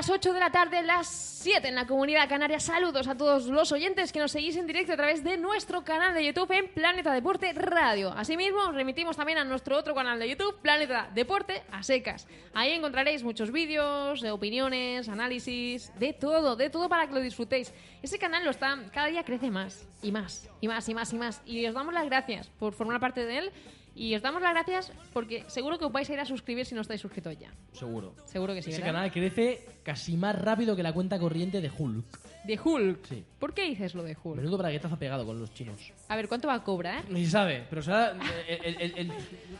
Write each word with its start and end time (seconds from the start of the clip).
las 0.00 0.08
8 0.08 0.32
de 0.32 0.40
la 0.40 0.50
tarde, 0.50 0.82
las 0.82 1.08
7 1.08 1.68
en 1.68 1.74
la 1.74 1.86
comunidad 1.86 2.26
canaria. 2.26 2.58
Saludos 2.58 3.06
a 3.06 3.18
todos 3.18 3.48
los 3.48 3.70
oyentes 3.70 4.12
que 4.12 4.18
nos 4.18 4.32
seguís 4.32 4.56
en 4.56 4.66
directo 4.66 4.94
a 4.94 4.96
través 4.96 5.22
de 5.22 5.36
nuestro 5.36 5.84
canal 5.84 6.14
de 6.14 6.24
YouTube 6.24 6.50
en 6.52 6.68
Planeta 6.72 7.12
Deporte 7.12 7.52
Radio. 7.52 8.10
Asimismo, 8.16 8.60
os 8.60 8.74
remitimos 8.74 9.18
también 9.18 9.36
a 9.36 9.44
nuestro 9.44 9.76
otro 9.76 9.94
canal 9.94 10.18
de 10.18 10.30
YouTube, 10.30 10.56
Planeta 10.62 11.10
Deporte 11.14 11.62
a 11.70 11.82
secas. 11.82 12.26
Ahí 12.54 12.72
encontraréis 12.72 13.22
muchos 13.22 13.52
vídeos, 13.52 14.22
de 14.22 14.30
opiniones, 14.30 15.06
análisis, 15.10 15.92
de 15.98 16.14
todo, 16.14 16.56
de 16.56 16.70
todo 16.70 16.88
para 16.88 17.06
que 17.06 17.12
lo 17.12 17.20
disfrutéis. 17.20 17.74
Ese 18.00 18.18
canal 18.18 18.42
lo 18.42 18.52
está, 18.52 18.78
cada 18.94 19.08
día 19.08 19.22
crece 19.22 19.50
más 19.50 19.86
y 20.02 20.12
más 20.12 20.48
y 20.62 20.68
más 20.68 20.88
y 20.88 20.94
más 20.94 21.12
y 21.12 21.18
más. 21.18 21.42
Y 21.44 21.66
os 21.66 21.74
damos 21.74 21.92
las 21.92 22.06
gracias 22.06 22.48
por 22.58 22.72
formar 22.72 23.00
parte 23.00 23.26
de 23.26 23.36
él. 23.36 23.52
Y 24.00 24.14
os 24.14 24.22
damos 24.22 24.40
las 24.40 24.52
gracias 24.54 24.92
porque 25.12 25.44
seguro 25.48 25.78
que 25.78 25.84
os 25.84 25.92
vais 25.92 26.08
a 26.08 26.12
ir 26.14 26.20
a 26.20 26.24
suscribir 26.24 26.64
si 26.64 26.74
no 26.74 26.80
estáis 26.80 27.02
suscritos 27.02 27.36
ya. 27.38 27.52
Seguro. 27.72 28.14
Seguro 28.24 28.54
que 28.54 28.62
sí, 28.62 28.70
Ese 28.70 28.80
¿verdad? 28.80 28.94
canal 28.94 29.12
crece 29.12 29.66
casi 29.82 30.16
más 30.16 30.34
rápido 30.40 30.74
que 30.74 30.82
la 30.82 30.94
cuenta 30.94 31.18
corriente 31.18 31.60
de 31.60 31.70
Hulk. 31.70 32.06
De 32.44 32.58
Hulk. 32.58 33.04
Sí. 33.04 33.22
¿Por 33.38 33.52
qué 33.52 33.64
dices 33.68 33.94
lo 33.94 34.02
de 34.02 34.16
Hulk? 34.22 34.36
Menudo 34.38 34.56
braguetazo 34.56 34.98
pegado 34.98 35.26
con 35.26 35.38
los 35.38 35.52
chinos. 35.52 35.76
A 36.08 36.16
ver, 36.16 36.28
¿cuánto 36.28 36.48
va 36.48 36.54
a 36.54 36.64
cobrar? 36.64 37.10
Ni 37.10 37.26
se 37.26 37.32
sabe, 37.32 37.66
pero 37.68 37.82
será 37.82 38.12
el- 38.48 38.64
el- 38.64 38.80
el- 38.80 38.98
el- 38.98 39.12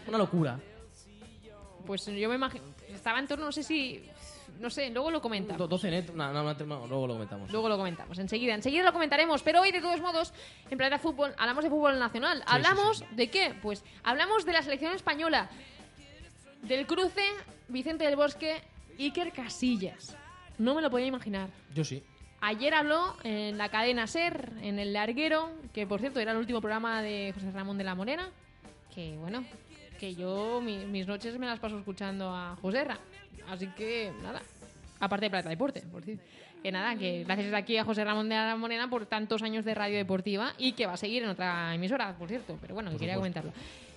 una 0.09 0.17
locura. 0.17 0.59
Pues 1.87 2.07
yo 2.07 2.29
me 2.31 2.37
imagino. 2.37 2.65
Estaba 2.89 3.19
en 3.19 3.27
torno, 3.27 3.45
no 3.45 3.53
sé 3.53 3.63
si. 3.63 4.03
No 4.61 4.69
sé, 4.71 4.91
luego 4.91 5.11
lo 5.11 5.21
comentamos. 5.23 5.69
12 5.69 5.91
net, 5.91 6.11
no, 6.13 6.33
no, 6.33 6.43
no, 6.43 6.87
luego 6.87 7.07
lo 7.07 7.15
comentamos. 7.15 7.51
Luego 7.51 7.69
lo 7.69 7.77
comentamos, 7.79 8.19
enseguida. 8.19 8.55
Enseguida 8.55 8.85
lo 8.85 8.93
comentaremos. 8.93 9.43
Pero 9.43 9.63
hoy, 9.63 9.73
de 9.73 9.81
todos 9.81 10.01
modos, 10.01 10.33
en 10.71 10.77
Planeta 10.77 10.99
Fútbol, 10.99 11.35
hablamos 11.39 11.65
de 11.65 11.71
fútbol 11.71 11.99
nacional. 11.99 12.43
¿Hablamos 12.47 13.03
de 13.13 13.31
qué? 13.31 13.55
Pues 13.63 13.83
hablamos 14.05 14.45
de 14.45 14.53
la 14.53 14.63
selección 14.63 14.93
española. 14.95 15.49
Del 16.63 16.87
cruce 16.87 17.23
Vicente 17.69 18.05
del 18.05 18.17
Bosque, 18.17 18.61
Iker 18.99 19.33
Casillas. 19.33 20.17
No 20.59 20.75
me 20.75 20.83
lo 20.83 20.91
podía 20.91 21.07
imaginar. 21.07 21.49
Yo 21.75 21.85
sí. 21.85 22.03
Ayer 22.43 22.75
habló 22.75 23.17
en 23.23 23.57
la 23.59 23.69
cadena 23.71 24.07
SER, 24.07 24.53
en 24.63 24.79
El 24.79 24.93
Larguero, 24.93 25.51
que 25.73 25.87
por 25.87 26.01
cierto 26.01 26.21
era 26.21 26.33
el 26.33 26.39
último 26.39 26.61
programa 26.61 27.03
de 27.03 27.33
José 27.35 27.51
Ramón 27.51 27.79
de 27.79 27.85
la 27.85 27.95
Morena, 27.95 28.29
que 28.95 29.17
bueno, 29.19 29.45
que 29.99 30.15
yo 30.15 30.61
mi- 30.63 30.85
mis 30.87 31.07
noches 31.07 31.39
me 31.39 31.47
las 31.47 31.59
paso 31.61 31.79
escuchando 31.79 32.31
a 32.35 32.57
José 32.61 32.85
Ra. 32.85 32.99
Así 33.49 33.67
que 33.69 34.13
nada, 34.23 34.43
aparte 34.99 35.27
de 35.27 35.31
Plata 35.31 35.49
Deporte, 35.49 35.83
por 35.91 36.05
decir. 36.05 36.21
Que 36.63 36.71
nada, 36.71 36.95
que 36.95 37.25
gracias 37.25 37.55
aquí 37.55 37.79
a 37.79 37.85
José 37.85 38.05
Ramón 38.05 38.29
de 38.29 38.35
la 38.35 38.55
Morena 38.55 38.91
por 38.91 39.07
tantos 39.07 39.43
años 39.43 39.65
de 39.65 39.75
radio 39.75 39.97
deportiva 39.97 40.53
y 40.59 40.73
que 40.73 40.87
va 40.87 40.93
a 40.93 40.97
seguir 40.99 41.23
en 41.23 41.31
otra 41.31 41.75
emisora, 41.75 42.15
por 42.19 42.29
cierto, 42.29 42.59
pero 42.61 42.75
bueno, 42.75 42.91
que 42.91 42.99
quería 42.99 43.15
comentarlo. 43.15 43.53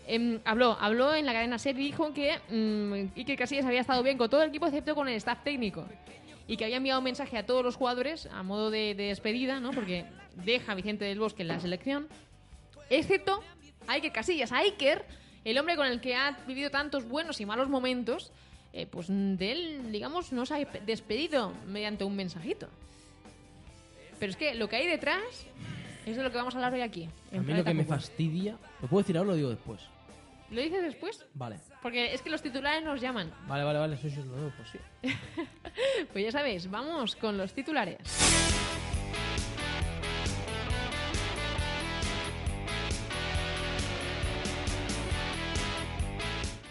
Em, 0.08 0.40
habló, 0.46 0.78
habló 0.80 1.14
en 1.14 1.26
la 1.26 1.34
cadena 1.34 1.60
SER 1.60 1.78
y 1.78 1.84
dijo 1.84 2.14
que 2.14 2.40
mm, 2.50 3.18
Iker 3.18 3.38
Casillas 3.38 3.66
había 3.66 3.82
estado 3.82 4.02
bien 4.02 4.18
con 4.18 4.30
todo 4.30 4.44
el 4.44 4.50
equipo 4.50 4.66
excepto 4.66 4.96
con 4.96 5.08
el 5.08 5.16
staff 5.16 5.44
técnico 5.44 5.86
y 6.48 6.58
que 6.58 6.66
había 6.66 6.78
enviado 6.78 7.00
un 7.00 7.06
mensaje 7.06 7.38
a 7.38 7.46
todos 7.46 7.64
los 7.64 7.76
jugadores 7.76 8.28
a 8.28 8.44
modo 8.44 8.70
de, 8.70 8.96
de 8.96 9.04
despedida, 9.04 9.60
¿no? 9.60 9.72
Porque 9.72 10.06
deja 10.36 10.72
a 10.72 10.76
Vicente 10.76 11.06
del 11.06 11.20
Bosque 11.20 11.44
en 11.44 11.50
la 11.50 11.60
selección, 11.60 12.08
excepto 12.90 13.44
a 13.88 13.94
Iker 13.94 14.12
Casillas, 14.12 14.52
a 14.52 14.60
Iker, 14.60 15.06
el 15.46 15.58
hombre 15.58 15.76
con 15.76 15.88
el 15.88 16.02
que 16.02 16.16
ha 16.16 16.38
vivido 16.48 16.70
tantos 16.70 17.08
buenos 17.08 17.40
y 17.42 17.46
malos 17.46 17.70
momentos, 17.70 18.32
eh, 18.74 18.88
pues 18.88 19.08
de 19.08 19.52
él, 19.52 19.92
digamos, 19.92 20.34
no 20.34 20.46
se 20.46 20.56
ha 20.56 20.66
despedido 20.86 21.54
mediante 21.68 22.04
un 22.04 22.16
mensajito. 22.16 22.68
Pero 24.20 24.32
es 24.32 24.38
que 24.38 24.56
lo 24.56 24.68
que 24.68 24.78
hay 24.78 24.88
detrás 24.88 25.46
es 26.06 26.18
de 26.18 26.24
lo 26.24 26.32
que 26.32 26.38
vamos 26.38 26.56
a 26.56 26.58
hablar 26.58 26.74
hoy 26.74 26.82
aquí. 26.82 27.10
en 27.32 27.42
A 27.42 27.44
mí 27.44 27.54
lo 27.54 27.64
que 27.64 27.74
me 27.74 27.86
fastidia. 27.86 28.58
¿Lo 28.82 28.88
puedo 28.88 29.04
decir 29.04 29.18
ahora 29.18 29.30
o 29.30 29.32
lo 29.32 29.38
digo 29.38 29.50
después? 29.50 29.82
¿Lo 30.50 30.62
dices 30.62 30.82
después? 30.82 31.26
Vale. 31.34 31.60
Porque 31.82 32.14
es 32.14 32.22
que 32.22 32.30
los 32.30 32.42
titulares 32.42 32.84
nos 32.84 33.02
llaman. 33.02 33.32
Vale, 33.48 33.64
vale, 33.64 33.80
vale. 33.80 33.96
Eso 33.96 34.10
sí, 34.10 34.16
lo 34.18 34.26
nuevo, 34.26 34.52
pues 34.58 34.70
sí. 34.70 34.80
Pues 36.12 36.26
ya 36.26 36.32
sabéis, 36.32 36.70
vamos 36.70 37.16
con 37.16 37.38
los 37.38 37.54
titulares. 37.54 38.63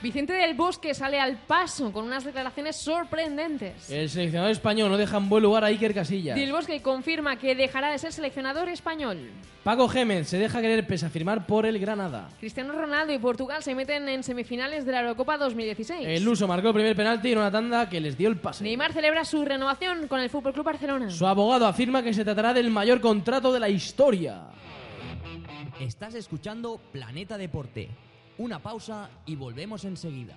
Vicente 0.03 0.33
del 0.33 0.55
Bosque 0.55 0.95
sale 0.95 1.21
al 1.21 1.37
paso 1.37 1.93
con 1.93 2.05
unas 2.05 2.25
declaraciones 2.25 2.75
sorprendentes. 2.75 3.89
El 3.89 4.11
seleccionador 4.11 4.51
español 4.51 4.91
no 4.91 4.97
deja 4.97 5.17
en 5.17 5.29
buen 5.29 5.45
lugar 5.45 5.63
a 5.63 5.69
Iker 5.69 5.95
Casillas. 5.95 6.37
Del 6.37 6.51
Bosque 6.51 6.83
confirma 6.83 7.37
que 7.37 7.55
dejará 7.55 7.93
de 7.93 7.99
ser 7.99 8.13
seleccionador 8.13 8.69
español. 8.69 9.31
Paco 9.63 9.87
Gémez 9.87 10.27
se 10.27 10.39
deja 10.39 10.61
querer 10.61 10.89
pese 10.89 11.07
a 11.07 11.09
firmar 11.09 11.47
por 11.47 11.67
el 11.67 11.79
Granada. 11.79 12.29
Cristiano 12.41 12.73
Ronaldo 12.73 13.13
y 13.13 13.21
Portugal 13.21 13.63
se 13.63 13.77
meten 13.77 14.09
en 14.09 14.25
semifinales 14.25 14.85
de 14.85 14.91
la 14.91 15.03
Eurocopa 15.03 15.39
2016. 15.39 16.09
El 16.09 16.25
Luso 16.25 16.49
marcó 16.49 16.69
el 16.69 16.75
primer 16.75 16.97
penalti 16.97 17.31
en 17.31 17.39
una 17.39 17.53
tanda 17.53 17.89
que 17.89 18.01
les 18.01 18.19
dio 18.19 18.29
el 18.29 18.39
pase. 18.39 18.65
Neymar 18.65 18.93
celebra 18.93 19.25
su 19.25 19.45
renovación 19.45 20.09
con 20.09 20.19
el 20.19 20.27
FC 20.27 20.63
Barcelona. 20.63 21.11
Su 21.11 21.29
abogado 21.29 21.65
afirma 21.65 22.03
que 22.03 22.13
se 22.13 22.25
tratará 22.25 22.53
del 22.53 22.71
mayor 22.71 23.01
contrato 23.01 23.53
de 23.53 23.61
la 23.61 23.69
historia. 23.69 24.47
Estás 25.79 26.17
escuchando 26.17 26.81
Planeta 26.91 27.39
Deporte. 27.39 27.89
Una 28.39 28.59
pausa 28.59 29.11
y 29.27 29.37
volvemos 29.37 29.85
enseguida. 29.85 30.37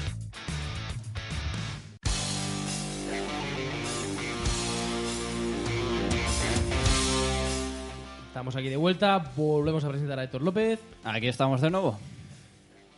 Estamos 8.41 8.55
aquí 8.55 8.69
de 8.69 8.77
vuelta, 8.77 9.31
volvemos 9.35 9.83
a 9.83 9.89
presentar 9.89 10.17
a 10.17 10.23
Héctor 10.23 10.41
López. 10.41 10.79
Aquí 11.03 11.27
estamos 11.27 11.61
de 11.61 11.69
nuevo. 11.69 11.99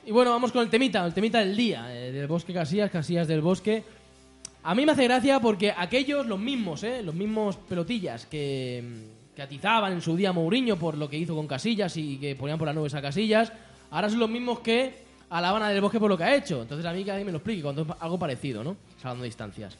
Y 0.05 0.11
bueno, 0.11 0.31
vamos 0.31 0.51
con 0.51 0.61
el 0.61 0.69
temita, 0.69 1.05
el 1.05 1.13
temita 1.13 1.39
del 1.39 1.57
día, 1.57 1.93
eh, 1.93 2.11
del 2.11 2.27
Bosque 2.27 2.53
Casillas, 2.53 2.89
Casillas 2.89 3.27
del 3.27 3.41
Bosque. 3.41 3.83
A 4.63 4.73
mí 4.73 4.85
me 4.85 4.93
hace 4.93 5.03
gracia 5.03 5.41
porque 5.41 5.73
aquellos, 5.75 6.25
los 6.27 6.39
mismos, 6.39 6.83
¿eh? 6.83 7.01
los 7.03 7.13
mismos 7.13 7.57
pelotillas 7.57 8.25
que, 8.25 8.83
que 9.35 9.41
atizaban 9.41 9.91
en 9.91 10.01
su 10.01 10.15
día 10.15 10.29
a 10.29 10.33
Mourinho 10.33 10.77
por 10.77 10.97
lo 10.97 11.09
que 11.09 11.17
hizo 11.17 11.35
con 11.35 11.47
Casillas 11.47 11.97
y 11.97 12.17
que 12.17 12.35
ponían 12.35 12.57
por 12.57 12.67
las 12.67 12.75
nubes 12.75 12.93
a 12.93 13.01
Casillas, 13.01 13.51
ahora 13.91 14.09
son 14.09 14.19
los 14.19 14.29
mismos 14.29 14.59
que 14.59 14.93
alaban 15.29 15.63
a 15.63 15.69
Del 15.69 15.81
Bosque 15.81 15.99
por 15.99 16.09
lo 16.09 16.17
que 16.17 16.23
ha 16.23 16.35
hecho. 16.35 16.61
Entonces 16.61 16.85
a 16.85 16.93
mí 16.93 17.03
que 17.03 17.11
alguien 17.11 17.25
me 17.25 17.31
lo 17.31 17.39
explique 17.39 17.63
cuando 17.63 17.81
es 17.81 17.87
algo 17.99 18.17
parecido, 18.17 18.63
¿no? 18.63 18.77
Salvando 19.01 19.25
distancias. 19.25 19.77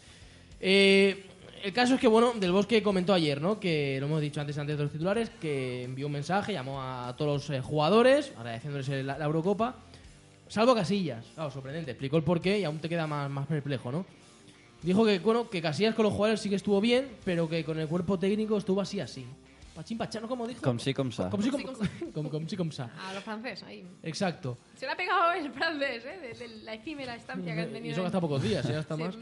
Eh, 0.66 1.26
el 1.64 1.74
caso 1.74 1.96
es 1.96 2.00
que, 2.00 2.08
bueno, 2.08 2.34
Del 2.34 2.52
Bosque 2.54 2.82
comentó 2.82 3.14
ayer, 3.14 3.42
¿no? 3.42 3.60
Que 3.60 3.98
lo 4.00 4.06
hemos 4.08 4.22
dicho 4.22 4.40
antes, 4.40 4.58
antes 4.58 4.78
de 4.78 4.84
los 4.84 4.92
titulares, 4.92 5.30
que 5.42 5.84
envió 5.84 6.08
un 6.08 6.14
mensaje, 6.14 6.54
llamó 6.54 6.82
a 6.82 7.14
todos 7.18 7.50
los 7.50 7.58
eh, 7.58 7.62
jugadores, 7.62 8.32
agradeciéndoles 8.38 8.88
la, 9.06 9.18
la 9.18 9.26
Eurocopa, 9.26 9.76
salvo 10.48 10.74
Casillas. 10.74 11.26
Claro, 11.36 11.52
sorprendente. 11.52 11.92
Explicó 11.92 12.16
el 12.18 12.24
porqué 12.24 12.60
y 12.60 12.64
aún 12.64 12.80
te 12.80 12.88
queda 12.88 13.08
más, 13.08 13.30
más 13.30 13.46
perplejo, 13.48 13.92
¿no? 13.92 14.06
Dijo 14.82 15.06
que, 15.06 15.20
bueno, 15.20 15.50
que 15.50 15.62
Casillas 15.62 15.96
con 15.96 16.04
los 16.04 16.14
jugadores 16.14 16.40
sí 16.42 16.50
que 16.50 16.56
estuvo 16.56 16.80
bien, 16.82 17.10
pero 17.26 17.48
que 17.50 17.64
con 17.64 17.80
el 17.80 17.88
cuerpo 17.88 18.18
técnico 18.20 18.58
estuvo 18.58 18.80
así, 18.82 19.00
así. 19.00 19.26
Pachín 19.76 19.98
pachano, 19.98 20.28
como 20.28 20.46
dijo. 20.48 20.62
Com 20.62 20.78
sí, 20.78 20.94
com 20.94 21.10
ça. 21.16 21.30
Com 21.32 21.42
sí, 21.42 21.50
com, 21.50 21.62
Com 21.64 21.74
com, 22.14 22.30
com 22.30 22.48
sí, 22.48 22.56
com 22.56 22.70
sa. 22.72 22.92
A 23.10 23.14
los 23.14 23.24
franceses, 23.24 23.64
ahí. 23.64 23.84
Exacto. 24.04 24.58
Se 24.76 24.86
le 24.86 24.92
ha 24.92 24.96
pegado 24.96 25.32
el 25.34 25.50
francés, 25.52 26.04
¿eh? 26.06 26.20
De, 26.22 26.34
de 26.48 26.48
la 26.64 26.76
efímera 26.76 27.16
estancia 27.16 27.56
que 27.56 27.62
han 27.62 27.70
Y 27.70 27.74
tenido. 27.74 27.92
eso 27.94 28.02
ahí. 28.02 28.04
gasta 28.04 28.22
pocos 28.22 28.44
días, 28.44 28.68
ya 28.68 28.80
está 28.82 28.96
Sí. 28.98 29.02
más. 29.04 29.16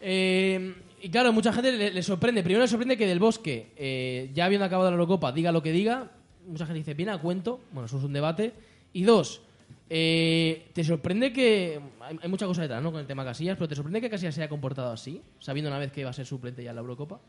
Eh, 0.00 0.74
y 1.00 1.10
claro, 1.10 1.32
mucha 1.32 1.52
gente 1.52 1.90
le, 1.90 2.02
sorprende. 2.02 2.42
Primero 2.42 2.62
le 2.62 2.68
sorprende 2.68 2.96
que 2.96 3.06
Del 3.06 3.18
Bosque, 3.18 3.72
eh, 3.76 4.30
ya 4.34 4.46
habiendo 4.46 4.64
acabado 4.64 4.90
la 4.90 4.94
Eurocopa, 4.94 5.32
diga 5.32 5.52
lo 5.52 5.62
que 5.62 5.72
diga. 5.72 6.10
Mucha 6.46 6.66
gente 6.66 6.78
dice, 6.78 6.94
viene 6.94 7.12
a 7.12 7.18
cuento. 7.18 7.60
Bueno, 7.72 7.86
eso 7.86 7.98
es 7.98 8.04
un 8.04 8.12
debate. 8.12 8.52
Y 8.92 9.02
dos, 9.02 9.42
eh, 9.90 10.68
¿te 10.72 10.82
sorprende 10.82 11.32
que... 11.32 11.80
Hay, 12.00 12.18
hay 12.22 12.28
mucha 12.28 12.46
cosa 12.46 12.62
detrás, 12.62 12.82
¿no? 12.82 12.90
Con 12.90 13.00
el 13.00 13.06
tema 13.06 13.24
Casillas, 13.24 13.56
pero 13.56 13.68
¿te 13.68 13.74
sorprende 13.74 14.00
que 14.00 14.10
Casillas 14.10 14.34
se 14.34 14.42
haya 14.42 14.48
comportado 14.48 14.92
así? 14.92 15.22
Sabiendo 15.38 15.70
una 15.70 15.78
vez 15.78 15.92
que 15.92 16.04
va 16.04 16.10
a 16.10 16.14
ser 16.14 16.26
suplente 16.26 16.64
ya 16.64 16.70
en 16.70 16.76
la 16.76 16.80
Eurocopa. 16.80 17.20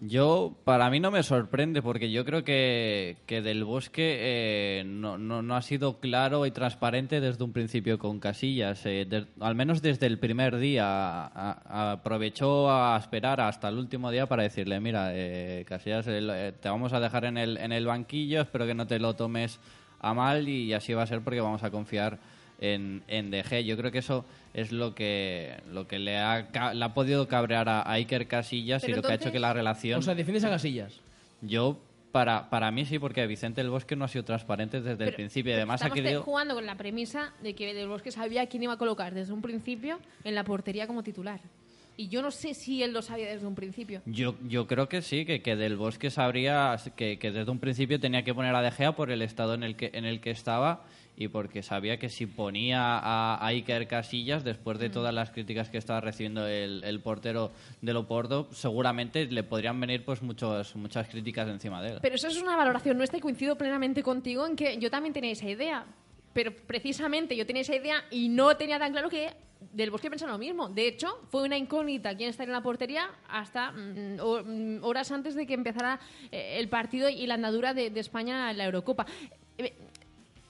Yo, 0.00 0.54
para 0.64 0.90
mí 0.90 1.00
no 1.00 1.10
me 1.10 1.24
sorprende, 1.24 1.82
porque 1.82 2.12
yo 2.12 2.24
creo 2.24 2.44
que, 2.44 3.16
que 3.26 3.42
Del 3.42 3.64
Bosque 3.64 4.16
eh, 4.20 4.84
no, 4.86 5.18
no, 5.18 5.42
no 5.42 5.56
ha 5.56 5.62
sido 5.62 5.98
claro 5.98 6.46
y 6.46 6.52
transparente 6.52 7.20
desde 7.20 7.42
un 7.42 7.52
principio 7.52 7.98
con 7.98 8.20
Casillas. 8.20 8.80
eh, 8.86 9.08
al 9.40 9.56
menos 9.56 9.82
desde 9.82 10.06
el 10.06 10.20
primer 10.20 10.56
día. 10.58 10.84
a- 10.86 11.90
aprovechó 11.92 12.70
a 12.70 12.96
esperar 12.96 13.40
hasta 13.40 13.68
el 13.68 13.76
último 13.78 14.12
día 14.12 14.26
para 14.28 14.44
decirle, 14.44 14.78
mira, 14.78 15.10
eh, 15.14 15.64
Casillas, 15.66 16.06
el- 16.06 16.30
eh, 16.32 16.52
te 16.60 16.68
vamos 16.68 16.92
a 16.92 17.00
dejar 17.00 17.24
en 17.24 17.36
el, 17.36 17.56
en 17.56 17.72
el 17.72 17.84
banquillo, 17.84 18.42
espero 18.42 18.66
que 18.66 18.74
no 18.74 18.86
te 18.86 19.00
lo 19.00 19.16
tomes 19.16 19.58
a 20.00 20.14
mal 20.14 20.48
y 20.48 20.72
así 20.74 20.94
va 20.94 21.02
a 21.02 21.06
ser 21.08 21.22
porque 21.22 21.40
vamos 21.40 21.64
a 21.64 21.72
confiar 21.72 22.20
en, 22.60 23.02
en. 23.08 23.32
Yo 23.64 23.76
creo 23.76 23.90
que 23.90 23.98
eso 23.98 24.24
es 24.60 24.72
lo 24.72 24.94
que 24.94 25.54
lo 25.72 25.86
que 25.86 25.98
le 25.98 26.18
ha, 26.18 26.48
ca- 26.50 26.74
le 26.74 26.84
ha 26.84 26.94
podido 26.94 27.28
cabrear 27.28 27.68
a, 27.68 27.82
a 27.82 27.92
Iker 27.92 28.26
Casillas 28.28 28.82
Pero 28.82 28.92
y 28.92 28.96
lo 28.96 29.02
que 29.02 29.12
ha 29.12 29.16
hecho 29.16 29.32
que 29.32 29.38
la 29.40 29.52
relación... 29.52 29.98
O 29.98 30.02
sea, 30.02 30.14
defiendes 30.14 30.44
a 30.44 30.50
Casillas. 30.50 31.00
Yo, 31.40 31.78
para, 32.12 32.48
para 32.50 32.70
mí 32.70 32.84
sí, 32.84 32.98
porque 32.98 33.26
Vicente 33.26 33.60
del 33.60 33.70
Bosque 33.70 33.94
no 33.96 34.04
ha 34.04 34.08
sido 34.08 34.24
transparente 34.24 34.80
desde 34.80 35.04
el 35.04 35.14
principio. 35.14 35.52
Y 35.52 35.54
además 35.56 35.82
ha 35.82 35.86
estamos 35.86 35.96
te- 35.96 36.02
querido... 36.02 36.22
jugando 36.22 36.54
con 36.54 36.66
la 36.66 36.76
premisa 36.76 37.32
de 37.42 37.54
que 37.54 37.74
Del 37.74 37.88
Bosque 37.88 38.10
sabía 38.10 38.46
quién 38.46 38.62
iba 38.62 38.72
a 38.72 38.78
colocar 38.78 39.14
desde 39.14 39.32
un 39.32 39.42
principio 39.42 39.98
en 40.24 40.34
la 40.34 40.44
portería 40.44 40.86
como 40.86 41.02
titular. 41.02 41.40
Y 41.96 42.06
yo 42.08 42.22
no 42.22 42.30
sé 42.30 42.54
si 42.54 42.80
él 42.84 42.92
lo 42.92 43.02
sabía 43.02 43.28
desde 43.28 43.44
un 43.46 43.56
principio. 43.56 44.02
Yo, 44.06 44.36
yo 44.46 44.68
creo 44.68 44.88
que 44.88 45.02
sí, 45.02 45.24
que, 45.24 45.42
que 45.42 45.56
Del 45.56 45.76
Bosque 45.76 46.10
sabría 46.10 46.76
que, 46.96 47.18
que 47.18 47.32
desde 47.32 47.50
un 47.50 47.58
principio 47.58 47.98
tenía 47.98 48.22
que 48.22 48.32
poner 48.34 48.54
a 48.54 48.62
De 48.62 48.70
Gea 48.70 48.92
por 48.92 49.10
el 49.10 49.20
estado 49.20 49.54
en 49.54 49.64
el 49.64 49.74
que, 49.74 49.90
en 49.92 50.04
el 50.04 50.20
que 50.20 50.30
estaba 50.30 50.84
y 51.20 51.26
porque 51.26 51.64
sabía 51.64 51.98
que 51.98 52.08
si 52.08 52.26
ponía 52.26 52.80
a, 52.80 53.44
Iker 53.48 53.88
Casillas, 53.88 54.44
después 54.44 54.78
Mm. 54.78 54.80
de 54.80 54.90
todas 54.90 55.12
las 55.12 55.30
críticas 55.30 55.68
que 55.68 55.78
estaba 55.78 56.00
recibiendo 56.00 56.46
el, 56.46 56.84
el 56.84 57.00
portero 57.00 57.50
del 57.82 57.96
Oporto, 57.96 58.48
seguramente 58.52 59.26
le 59.26 59.42
podrían 59.42 59.80
venir 59.80 60.04
pues 60.04 60.22
muchos, 60.22 60.76
muchas 60.76 61.08
críticas 61.08 61.48
encima 61.48 61.82
de 61.82 61.90
él. 61.90 61.98
Pero 62.00 62.14
eso 62.14 62.28
es 62.28 62.40
una 62.40 62.56
valoración 62.56 62.96
nuestra 62.96 63.18
y 63.18 63.20
coincido 63.20 63.56
plenamente 63.58 64.02
contigo 64.02 64.46
en 64.46 64.54
que 64.54 64.78
yo 64.78 64.90
también 64.90 65.12
tenía 65.12 65.32
esa 65.32 65.48
idea. 65.48 65.86
Pero 66.32 66.54
precisamente 66.54 67.34
yo 67.36 67.44
tenía 67.44 67.62
esa 67.62 67.74
idea 67.74 68.04
y 68.12 68.28
no 68.28 68.56
tenía 68.56 68.78
tan 68.78 68.92
claro 68.92 69.08
que 69.08 69.32
Del 69.72 69.90
Bosque 69.90 70.08
pensaba 70.08 70.30
lo 70.30 70.38
mismo. 70.38 70.68
De 70.68 70.86
hecho, 70.86 71.08
fue 71.30 71.42
una 71.42 71.58
incógnita 71.58 72.16
quién 72.16 72.30
estaría 72.30 72.50
en 72.50 72.58
la 72.58 72.62
portería 72.62 73.10
hasta 73.28 73.72
mm, 73.72 74.20
mm, 74.20 74.84
horas 74.84 75.10
antes 75.10 75.34
de 75.34 75.46
que 75.48 75.54
empezara 75.54 75.98
eh, 76.30 76.58
el 76.60 76.68
partido 76.68 77.08
y 77.08 77.26
la 77.26 77.34
andadura 77.34 77.74
de, 77.74 77.90
de 77.90 77.98
España 77.98 78.52
en 78.52 78.58
la 78.58 78.66
Eurocopa. 78.66 79.04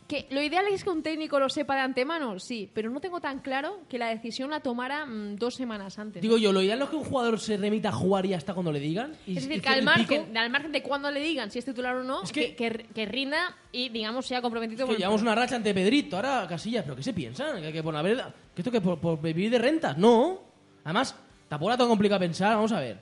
Que 0.09 0.27
lo 0.31 0.41
ideal 0.43 0.65
es 0.73 0.85
que 0.85 0.89
un 0.89 1.03
técnico 1.03 1.39
lo 1.39 1.51
sepa 1.51 1.75
de 1.75 1.83
antemano, 1.83 2.39
sí, 2.39 2.71
pero 2.73 2.89
no 2.89 2.99
tengo 2.99 3.21
tan 3.21 3.41
claro 3.41 3.81
que 3.91 3.99
la 3.99 4.09
decisión 4.09 4.49
la 4.49 4.61
tomara 4.61 5.05
mm, 5.05 5.37
dos 5.37 5.55
semanas 5.55 5.99
antes. 5.99 6.23
Digo 6.23 6.39
yo, 6.39 6.51
lo 6.51 6.63
ideal 6.63 6.81
es 6.81 6.89
que 6.89 6.97
un 6.97 7.05
jugador 7.05 7.39
se 7.39 7.59
remita 7.59 7.91
a 7.91 7.93
jugar 7.93 8.25
y 8.25 8.33
hasta 8.33 8.55
cuando 8.55 8.73
le 8.73 8.81
digan. 8.81 9.13
Y, 9.27 9.37
Es 9.37 9.45
y 9.45 9.49
decir, 9.49 9.61
que 9.63 9.69
cierre 9.71 9.87
al 9.91 9.99
pico. 10.01 10.15
margen, 10.15 10.37
al 10.39 10.49
margen 10.51 10.73
de 10.73 10.83
cuando 10.83 11.11
le 11.11 11.21
digan 11.21 11.51
si 11.51 11.59
es 11.59 11.67
titular 11.67 11.95
o 11.95 12.05
no, 12.05 12.23
Es 12.23 12.33
que, 12.33 12.57
que- 12.57 12.71
que- 12.71 12.85
que 12.87 13.05
rinda 13.05 13.55
y, 13.71 13.91
digamos, 13.91 14.27
sea 14.27 14.41
comprometido 14.41 14.79
Que 14.79 14.85
con 14.87 14.95
el 14.95 14.99
llevamos 14.99 15.21
una 15.21 15.35
racha 15.35 15.57
ante 15.57 15.75
Pedrito, 15.75 16.17
ahora 16.17 16.47
Casillas, 16.49 16.85
pero 16.85 16.97
¿qué 16.97 17.03
se 17.03 17.13
piensan? 17.13 17.61
Que, 17.61 17.71
que 17.71 17.83
por 17.83 17.95
que 18.03 18.23
esto 18.63 18.71
que 18.71 18.81
por, 18.81 18.99
por 18.99 19.21
vivir 19.21 19.51
de 19.51 19.59
rentas, 19.59 19.99
no. 19.99 20.41
Además, 20.85 21.15
tampoco 21.51 21.71
era 21.71 21.77
tan 21.77 21.87
complicado 21.89 22.19
pensar, 22.21 22.55
vamos 22.57 22.73
a 22.73 22.81
ver. 22.81 22.99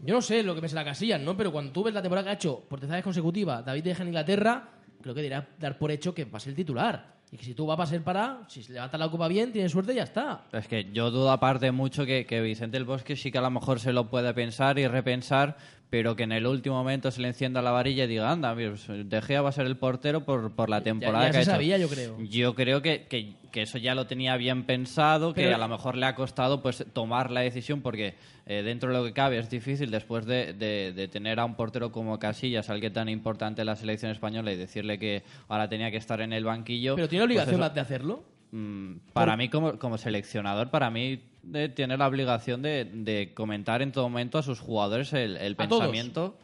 Yo 0.00 0.12
no 0.14 0.20
sé 0.20 0.42
lo 0.42 0.56
que 0.56 0.60
piensa 0.60 0.74
la 0.74 0.84
Casillas, 0.84 1.20
¿no? 1.20 1.36
Pero 1.36 1.52
cuando 1.52 1.70
tú 1.70 1.84
ves 1.84 1.94
la 1.94 2.02
temporada 2.02 2.24
que 2.24 2.30
ha 2.30 2.34
hecho 2.34 2.64
por 2.68 2.80
tercera 2.80 2.96
vez 2.96 3.04
consecutiva 3.04 3.62
David 3.62 3.84
de 3.84 3.94
Gea 3.94 4.02
en 4.02 4.08
Inglaterra, 4.08 4.68
creo 5.06 5.14
que 5.14 5.22
debería 5.22 5.48
dar 5.60 5.78
por 5.78 5.92
hecho 5.92 6.12
que 6.12 6.24
va 6.24 6.38
a 6.38 6.40
ser 6.40 6.50
el 6.50 6.56
titular. 6.56 7.14
Y 7.30 7.36
que 7.36 7.44
si 7.44 7.54
tú 7.54 7.66
vas 7.66 7.78
a 7.78 7.86
ser 7.86 8.02
para, 8.02 8.40
si 8.48 8.62
se 8.62 8.72
levanta 8.72 8.98
la 8.98 9.08
copa 9.08 9.26
bien, 9.28 9.52
tiene 9.52 9.68
suerte 9.68 9.92
y 9.92 9.96
ya 9.96 10.04
está. 10.04 10.44
Es 10.52 10.68
que 10.68 10.90
yo 10.92 11.10
dudo 11.10 11.30
aparte 11.30 11.70
mucho 11.72 12.06
que, 12.06 12.24
que 12.24 12.40
Vicente 12.40 12.76
el 12.76 12.84
Bosque 12.84 13.16
sí 13.16 13.32
que 13.32 13.38
a 13.38 13.40
lo 13.40 13.50
mejor 13.50 13.80
se 13.80 13.92
lo 13.92 14.08
puede 14.08 14.32
pensar 14.32 14.78
y 14.78 14.86
repensar, 14.86 15.56
pero 15.88 16.16
que 16.16 16.24
en 16.24 16.32
el 16.32 16.46
último 16.46 16.74
momento 16.76 17.10
se 17.10 17.20
le 17.20 17.28
encienda 17.28 17.62
la 17.62 17.70
varilla 17.70 18.04
y 18.04 18.08
diga, 18.08 18.30
anda, 18.30 18.54
pues, 18.54 18.86
De 18.88 19.22
Gea 19.22 19.40
va 19.42 19.50
a 19.50 19.52
ser 19.52 19.66
el 19.66 19.76
portero 19.76 20.24
por, 20.24 20.52
por 20.52 20.68
la 20.68 20.80
temporada 20.82 21.26
ya 21.26 21.30
que 21.30 21.36
ha 21.38 21.40
se 21.40 21.42
hecho. 21.42 21.50
sabía, 21.52 21.78
yo 21.78 21.88
creo. 21.88 22.16
Yo 22.22 22.54
creo 22.54 22.82
que, 22.82 23.06
que- 23.06 23.34
que 23.52 23.62
eso 23.62 23.78
ya 23.78 23.94
lo 23.94 24.06
tenía 24.06 24.36
bien 24.36 24.64
pensado, 24.64 25.32
que 25.32 25.54
a 25.54 25.56
lo 25.56 25.66
mejor 25.68 25.96
le 25.96 26.04
ha 26.04 26.14
costado 26.14 26.60
pues 26.60 26.84
tomar 26.92 27.30
la 27.30 27.40
decisión 27.40 27.80
porque 27.80 28.14
eh, 28.44 28.62
dentro 28.62 28.90
de 28.92 28.98
lo 28.98 29.04
que 29.04 29.14
cabe 29.14 29.38
es 29.38 29.48
difícil 29.48 29.90
después 29.90 30.26
de, 30.26 30.52
de- 30.52 30.92
de 30.92 31.08
tener 31.08 31.40
a 31.40 31.44
un 31.46 31.54
portero 31.54 31.90
como 31.90 32.18
Casillas, 32.18 32.68
alguien 32.68 32.92
tan 32.92 33.08
importante 33.08 33.62
en 33.62 33.66
la 33.66 33.76
selección 33.76 34.10
española 34.12 34.52
y 34.52 34.56
decirle 34.56 34.98
que 34.98 35.22
ahora 35.48 35.68
tenía 35.70 35.90
que 35.90 35.96
estar 35.96 36.20
en 36.20 36.32
el 36.34 36.44
banquillo. 36.44 36.96
Pero 36.96 37.08
tiene 37.08 37.24
pues 37.24 37.30
obligación 37.38 37.62
eso- 37.62 37.74
de 37.74 37.80
hacerlo. 37.80 38.24
Mm, 38.56 39.00
para 39.12 39.36
mí, 39.36 39.48
como, 39.50 39.78
como 39.78 39.98
seleccionador, 39.98 40.70
para 40.70 40.88
mí 40.90 41.20
de, 41.42 41.68
tiene 41.68 41.96
la 41.98 42.06
obligación 42.06 42.62
de, 42.62 42.84
de 42.86 43.32
comentar 43.34 43.82
en 43.82 43.92
todo 43.92 44.08
momento 44.08 44.38
a 44.38 44.42
sus 44.42 44.60
jugadores 44.60 45.12
el, 45.12 45.36
el 45.36 45.54
A 45.58 45.68
todos. 45.68 45.82
pensamiento. 45.82 46.36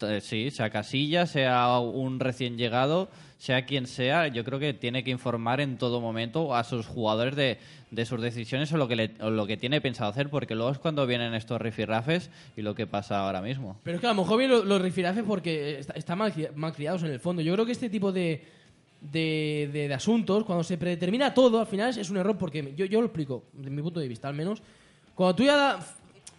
Eh, 0.00 0.20
Sí, 0.20 0.50
sea 0.50 0.68
Casilla, 0.70 1.26
sea 1.26 1.78
un 1.78 2.18
recién 2.18 2.56
llegado, 2.56 3.08
sea 3.38 3.66
quien 3.66 3.86
sea, 3.86 4.26
yo 4.28 4.42
creo 4.44 4.58
que 4.58 4.72
tiene 4.74 5.04
que 5.04 5.10
informar 5.12 5.60
en 5.60 5.78
todo 5.78 6.00
momento 6.00 6.56
a 6.56 6.64
sus 6.64 6.86
jugadores 6.86 7.36
de, 7.36 7.58
de 7.92 8.04
sus 8.06 8.20
decisiones 8.20 8.72
o 8.72 8.78
lo, 8.78 8.88
que 8.88 8.96
le- 8.96 9.14
o 9.20 9.30
lo 9.30 9.46
que 9.46 9.56
tiene 9.56 9.80
pensado 9.80 10.10
hacer, 10.10 10.28
porque 10.28 10.56
luego 10.56 10.72
es 10.72 10.78
cuando 10.78 11.06
vienen 11.06 11.34
estos 11.34 11.60
rifirrafes 11.60 12.30
y 12.56 12.62
lo 12.62 12.74
que 12.74 12.88
pasa 12.88 13.20
ahora 13.20 13.40
mismo. 13.42 13.78
Pero 13.84 13.96
es 13.96 14.00
que 14.00 14.06
a 14.08 14.12
lo 14.14 14.22
mejor 14.22 14.38
vienen 14.38 14.56
los, 14.56 14.66
los 14.66 14.82
rifirafes 14.82 15.22
porque 15.22 15.78
está- 15.78 15.92
están 15.92 16.18
mal, 16.18 16.32
cri- 16.34 16.52
mal 16.54 16.72
criados 16.72 17.04
en 17.04 17.12
el 17.12 17.20
fondo. 17.20 17.40
Yo 17.42 17.52
creo 17.54 17.66
que 17.66 17.72
este 17.72 17.88
tipo 17.90 18.10
de, 18.10 18.42
de, 19.10 19.68
de- 19.72 19.92
asuntos, 19.92 20.44
cuando 20.44 20.62
se 20.62 20.78
predetermina 20.78 21.34
todo, 21.34 21.60
al 21.60 21.66
final 21.66 21.96
es, 21.96 22.10
un 22.10 22.16
error 22.16 22.38
porque 22.38 22.72
yo, 22.76 22.84
yo 22.86 23.00
lo 23.00 23.06
explico, 23.06 23.44
desde 23.52 23.70
mi 23.70 23.82
punto 23.82 24.00
de 24.00 24.08
vista 24.08 24.28
al 24.28 24.34
menos. 24.34 24.62
Cuando 25.14 25.34
tú 25.34 25.44
ya 25.44 25.78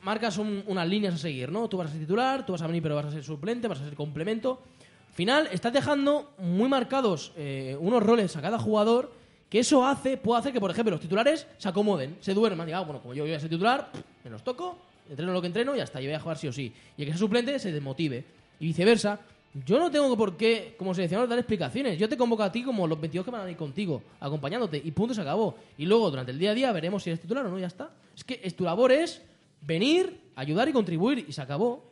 marcas 0.04 0.38
un- 0.38 0.64
unas 0.68 0.88
líneas 0.88 1.16
a 1.16 1.18
seguir, 1.18 1.52
¿no? 1.52 1.68
Tú 1.68 1.78
vas 1.78 1.88
a 1.88 1.92
ser 1.92 2.00
titular, 2.02 2.46
tú 2.46 2.54
vas 2.54 2.62
a 2.62 2.68
venir 2.68 2.82
pero 2.82 2.96
vas 2.96 3.06
a 3.06 3.12
ser 3.12 3.24
suplente, 3.24 3.68
vas 3.68 3.82
a 3.82 3.86
ser 3.86 3.96
complemento. 3.96 4.62
Al 5.10 5.14
final 5.14 5.50
estás 5.52 5.72
dejando 5.74 6.34
muy 6.40 6.70
marcados 6.70 7.34
eh, 7.36 7.78
unos 7.80 8.02
roles 8.02 8.36
a 8.36 8.42
cada 8.42 8.58
jugador 8.58 9.14
que 9.50 9.60
eso 9.60 9.86
hace, 9.86 10.18
puede 10.18 10.40
hacer 10.40 10.52
que, 10.52 10.60
por 10.60 10.72
ejemplo, 10.72 10.92
los 10.92 11.02
titulares 11.02 11.46
se 11.60 11.70
acomoden, 11.70 12.18
se 12.22 12.34
duerman. 12.34 12.66
Digan, 12.66 12.82
ah, 12.82 12.86
bueno, 12.86 13.02
como 13.02 13.14
yo 13.14 13.24
voy 13.24 13.34
a 13.34 13.40
ser 13.40 13.50
titular, 13.50 13.92
me 14.24 14.32
los 14.32 14.44
toco, 14.44 14.76
entreno 15.08 15.32
lo 15.32 15.42
que 15.42 15.48
entreno 15.48 15.76
y 15.76 15.78
ya 15.78 15.84
está, 15.84 16.02
yo 16.02 16.08
voy 16.08 16.16
a 16.16 16.20
jugar 16.20 16.38
sí 16.40 16.48
o 16.48 16.52
sí. 16.52 16.74
Y 16.98 17.02
el 17.04 17.06
que 17.06 17.12
sea 17.12 17.20
suplente 17.20 17.60
se 17.60 17.72
desmotive. 17.72 18.26
Y 18.60 18.66
viceversa. 18.68 19.20
Yo 19.66 19.78
no 19.78 19.92
tengo 19.92 20.18
por 20.18 20.36
qué, 20.36 20.76
como 20.78 20.96
seleccionador, 20.96 21.30
dar 21.30 21.38
explicaciones. 21.38 22.00
Yo 22.00 22.10
te 22.10 22.18
convoco 22.18 22.42
a 22.42 22.52
ti 22.52 22.64
como 22.64 22.88
los 22.88 23.00
22 23.00 23.24
que 23.24 23.32
van 23.32 23.46
a 23.46 23.52
ir 23.52 23.58
contigo, 23.58 24.02
acompañándote, 24.20 24.82
y 24.84 24.92
punto, 24.92 25.14
se 25.14 25.22
acabó. 25.22 25.56
Y 25.78 25.86
luego, 25.86 26.10
durante 26.10 26.32
el 26.32 26.40
día 26.40 26.52
a 26.52 26.54
día, 26.56 26.72
veremos 26.72 27.04
si 27.04 27.12
eres 27.12 27.20
titular 27.20 27.46
o 27.46 27.50
no, 27.50 27.60
ya 27.60 27.68
está. 27.68 27.92
Es 28.16 28.24
que 28.24 28.42
es, 28.44 28.56
tu 28.56 28.64
labor 28.64 28.92
es 28.92 29.22
venir, 29.62 30.22
ayudar 30.36 30.68
y 30.70 30.74
contribuir, 30.74 31.26
y 31.28 31.32
se 31.32 31.42
acabó. 31.42 31.84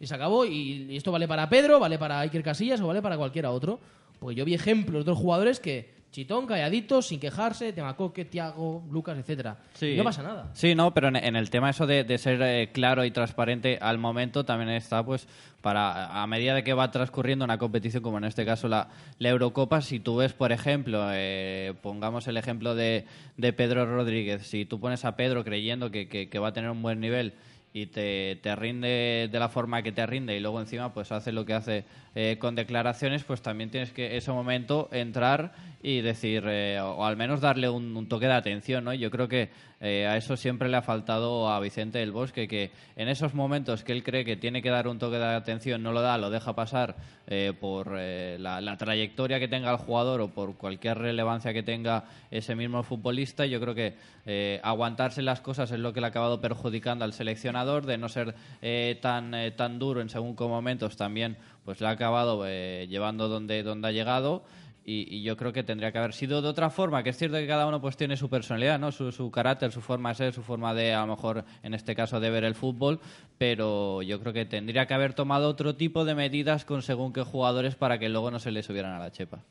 Y 0.00 0.08
se 0.08 0.14
acabó, 0.14 0.44
y, 0.44 0.86
y 0.90 0.96
esto 0.96 1.12
vale 1.12 1.28
para 1.28 1.48
Pedro, 1.48 1.78
vale 1.78 1.98
para 1.98 2.18
Iker 2.20 2.42
Casillas 2.42 2.80
o 2.80 2.88
vale 2.88 3.00
para 3.00 3.16
cualquiera 3.16 3.52
otro. 3.52 3.78
Porque 4.18 4.34
yo 4.34 4.44
vi 4.44 4.54
ejemplos 4.54 5.04
de 5.04 5.10
otros 5.12 5.18
jugadores 5.18 5.60
que, 5.60 5.94
chitón, 6.14 6.46
calladito, 6.46 7.02
sin 7.02 7.18
quejarse, 7.18 7.72
Temacoque, 7.72 8.24
Tiago, 8.24 8.84
Lucas, 8.88 9.18
etcétera. 9.18 9.56
Y 9.80 9.96
no 9.96 10.04
pasa 10.04 10.22
nada. 10.22 10.48
Sí, 10.52 10.76
no, 10.76 10.94
pero 10.94 11.08
en, 11.08 11.16
en 11.16 11.34
el 11.34 11.50
tema 11.50 11.70
eso 11.70 11.88
de, 11.88 12.04
de 12.04 12.18
ser 12.18 12.40
eh, 12.40 12.70
claro 12.72 13.04
y 13.04 13.10
transparente 13.10 13.78
al 13.80 13.98
momento 13.98 14.44
también 14.44 14.70
está, 14.70 15.04
pues, 15.04 15.26
para 15.60 16.22
a 16.22 16.26
medida 16.28 16.54
de 16.54 16.62
que 16.62 16.72
va 16.72 16.90
transcurriendo 16.92 17.44
una 17.44 17.58
competición, 17.58 18.00
como 18.02 18.18
en 18.18 18.24
este 18.24 18.44
caso 18.44 18.68
la, 18.68 18.88
la 19.18 19.28
Eurocopa, 19.30 19.80
si 19.80 19.98
tú 19.98 20.16
ves, 20.16 20.32
por 20.34 20.52
ejemplo, 20.52 21.08
eh, 21.12 21.74
pongamos 21.82 22.28
el 22.28 22.36
ejemplo 22.36 22.76
de, 22.76 23.06
de 23.36 23.52
Pedro 23.52 23.84
Rodríguez, 23.84 24.46
si 24.46 24.66
tú 24.66 24.78
pones 24.78 25.04
a 25.04 25.16
Pedro 25.16 25.42
creyendo 25.42 25.90
que, 25.90 26.06
que- 26.08 26.28
que 26.28 26.38
va 26.38 26.48
a 26.48 26.52
tener 26.52 26.70
un 26.70 26.80
buen 26.80 27.00
nivel 27.00 27.34
y 27.76 27.86
te, 27.86 28.38
te 28.40 28.54
rinde 28.54 29.28
de 29.30 29.38
la 29.40 29.48
forma 29.48 29.82
que 29.82 29.90
te 29.90 30.06
rinde 30.06 30.36
y 30.36 30.40
luego 30.40 30.60
encima 30.60 30.94
pues 30.94 31.10
hace 31.10 31.32
lo 31.32 31.44
que 31.44 31.54
hace 31.54 31.84
eh, 32.14 32.36
con 32.38 32.54
declaraciones, 32.54 33.24
pues 33.24 33.42
también 33.42 33.68
tienes 33.68 33.90
que 33.90 34.16
ese 34.16 34.30
momento 34.30 34.88
entrar 34.92 35.52
y 35.82 36.00
decir, 36.00 36.44
eh, 36.46 36.78
o, 36.80 37.04
al 37.04 37.16
menos 37.16 37.40
darle 37.40 37.68
un, 37.68 37.96
un 37.96 38.08
toque 38.08 38.26
de 38.26 38.32
atención, 38.34 38.84
¿no? 38.84 38.94
Yo 38.94 39.10
creo 39.10 39.26
que 39.26 39.50
eh, 39.86 40.06
a 40.06 40.16
eso 40.16 40.34
siempre 40.34 40.70
le 40.70 40.78
ha 40.78 40.82
faltado 40.82 41.50
a 41.50 41.60
Vicente 41.60 41.98
del 41.98 42.10
Bosque, 42.10 42.48
que 42.48 42.70
en 42.96 43.08
esos 43.08 43.34
momentos 43.34 43.84
que 43.84 43.92
él 43.92 44.02
cree 44.02 44.24
que 44.24 44.34
tiene 44.34 44.62
que 44.62 44.70
dar 44.70 44.88
un 44.88 44.98
toque 44.98 45.18
de 45.18 45.26
atención, 45.26 45.82
no 45.82 45.92
lo 45.92 46.00
da, 46.00 46.16
lo 46.16 46.30
deja 46.30 46.54
pasar 46.54 46.96
eh, 47.26 47.52
por 47.60 47.94
eh, 47.98 48.38
la, 48.40 48.76
trayectoria 48.78 49.38
que 49.38 49.46
tenga 49.46 49.70
el 49.70 49.76
jugador 49.76 50.22
o 50.22 50.28
por 50.28 50.56
cualquier 50.56 50.96
relevancia 50.96 51.52
que 51.52 51.62
tenga 51.62 52.04
ese 52.30 52.54
mismo 52.54 52.82
futbolista. 52.82 53.44
Yo 53.44 53.60
creo 53.60 53.74
que 53.74 53.94
eh, 54.26 54.58
aguantarse 54.62 55.20
las 55.20 55.42
cosas 55.42 55.70
es 55.70 55.78
lo 55.78 55.92
que 55.92 56.00
le 56.00 56.06
ha 56.06 56.08
acabado 56.08 56.40
perjudicando 56.40 57.04
al 57.04 57.12
seleccionador, 57.12 57.84
de 57.84 57.98
no 57.98 58.08
ser 58.08 58.34
eh, 58.62 58.98
tan, 59.02 59.34
eh, 59.34 59.50
tan 59.50 59.78
duro 59.78 60.00
en 60.00 60.08
según 60.08 60.34
qué 60.34 60.44
momentos 60.44 60.96
también 60.96 61.36
pues 61.64 61.80
le 61.80 61.86
ha 61.86 61.90
acabado 61.90 62.44
llevando 62.44 63.28
donde, 63.28 63.62
donde 63.62 63.88
ha 63.88 63.90
llegado. 63.90 64.44
Y, 64.86 65.16
y 65.16 65.22
yo 65.22 65.36
creo 65.36 65.52
que 65.52 65.62
tendría 65.62 65.92
que 65.92 65.98
haber 65.98 66.12
sido 66.12 66.42
de 66.42 66.48
otra 66.48 66.68
forma, 66.68 67.02
que 67.02 67.10
es 67.10 67.16
cierto 67.16 67.38
que 67.38 67.46
cada 67.46 67.66
uno 67.66 67.80
pues 67.80 67.96
tiene 67.96 68.16
su 68.18 68.28
personalidad, 68.28 68.78
¿no? 68.78 68.92
Su, 68.92 69.12
su 69.12 69.30
carácter, 69.30 69.72
su 69.72 69.80
forma 69.80 70.10
de 70.10 70.14
ser, 70.14 70.32
su 70.34 70.42
forma 70.42 70.74
de, 70.74 70.92
a 70.92 71.00
lo 71.00 71.16
mejor, 71.16 71.44
en 71.62 71.72
este 71.72 71.94
caso, 71.94 72.20
de 72.20 72.30
ver 72.30 72.44
el 72.44 72.54
fútbol, 72.54 73.00
pero 73.38 74.02
yo 74.02 74.20
creo 74.20 74.32
que 74.34 74.44
tendría 74.44 74.86
que 74.86 74.94
haber 74.94 75.14
tomado 75.14 75.48
otro 75.48 75.74
tipo 75.74 76.04
de 76.04 76.14
medidas 76.14 76.64
con 76.64 76.82
según 76.82 77.12
qué 77.12 77.22
jugadores 77.22 77.76
para 77.76 77.98
que 77.98 78.10
luego 78.10 78.30
no 78.30 78.38
se 78.38 78.50
le 78.50 78.62
subieran 78.62 78.92
a 78.92 78.98
la 78.98 79.10
chepa. 79.10 79.42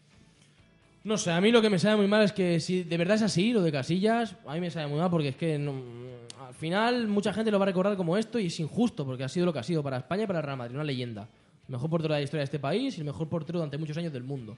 No 1.03 1.17
sé, 1.17 1.31
a 1.31 1.41
mí 1.41 1.51
lo 1.51 1.61
que 1.61 1.69
me 1.69 1.79
sabe 1.79 1.97
muy 1.97 2.07
mal 2.07 2.23
es 2.23 2.31
que 2.31 2.61
si 2.61 2.83
de 2.83 2.97
verdad 2.97 3.17
es 3.17 3.23
así, 3.23 3.51
lo 3.51 3.61
de 3.61 3.73
Casillas, 3.73 4.37
a 4.47 4.53
mí 4.53 4.61
me 4.61 4.71
sabe 4.71 4.87
muy 4.87 4.99
mal 4.99 5.09
porque 5.09 5.29
es 5.29 5.35
que 5.35 5.55
al 5.55 6.53
final 6.53 7.09
mucha 7.09 7.33
gente 7.33 7.51
lo 7.51 7.59
va 7.59 7.65
a 7.65 7.67
recordar 7.67 7.97
como 7.97 8.15
esto 8.15 8.39
y 8.39 8.45
es 8.45 8.59
injusto 8.61 9.05
porque 9.05 9.25
ha 9.25 9.29
sido 9.29 9.45
lo 9.45 9.51
que 9.51 9.59
ha 9.59 9.63
sido 9.63 9.83
para 9.83 9.97
España 9.97 10.23
y 10.23 10.27
para 10.27 10.41
Real 10.41 10.57
Madrid, 10.57 10.75
una 10.75 10.85
leyenda. 10.85 11.27
El 11.67 11.73
mejor 11.73 11.89
portero 11.89 12.13
de 12.13 12.21
la 12.21 12.23
historia 12.23 12.39
de 12.39 12.45
este 12.45 12.59
país 12.59 12.95
y 12.95 13.01
el 13.01 13.05
mejor 13.05 13.27
portero 13.27 13.59
durante 13.59 13.77
muchos 13.77 13.97
años 13.97 14.13
del 14.13 14.23
mundo. 14.23 14.55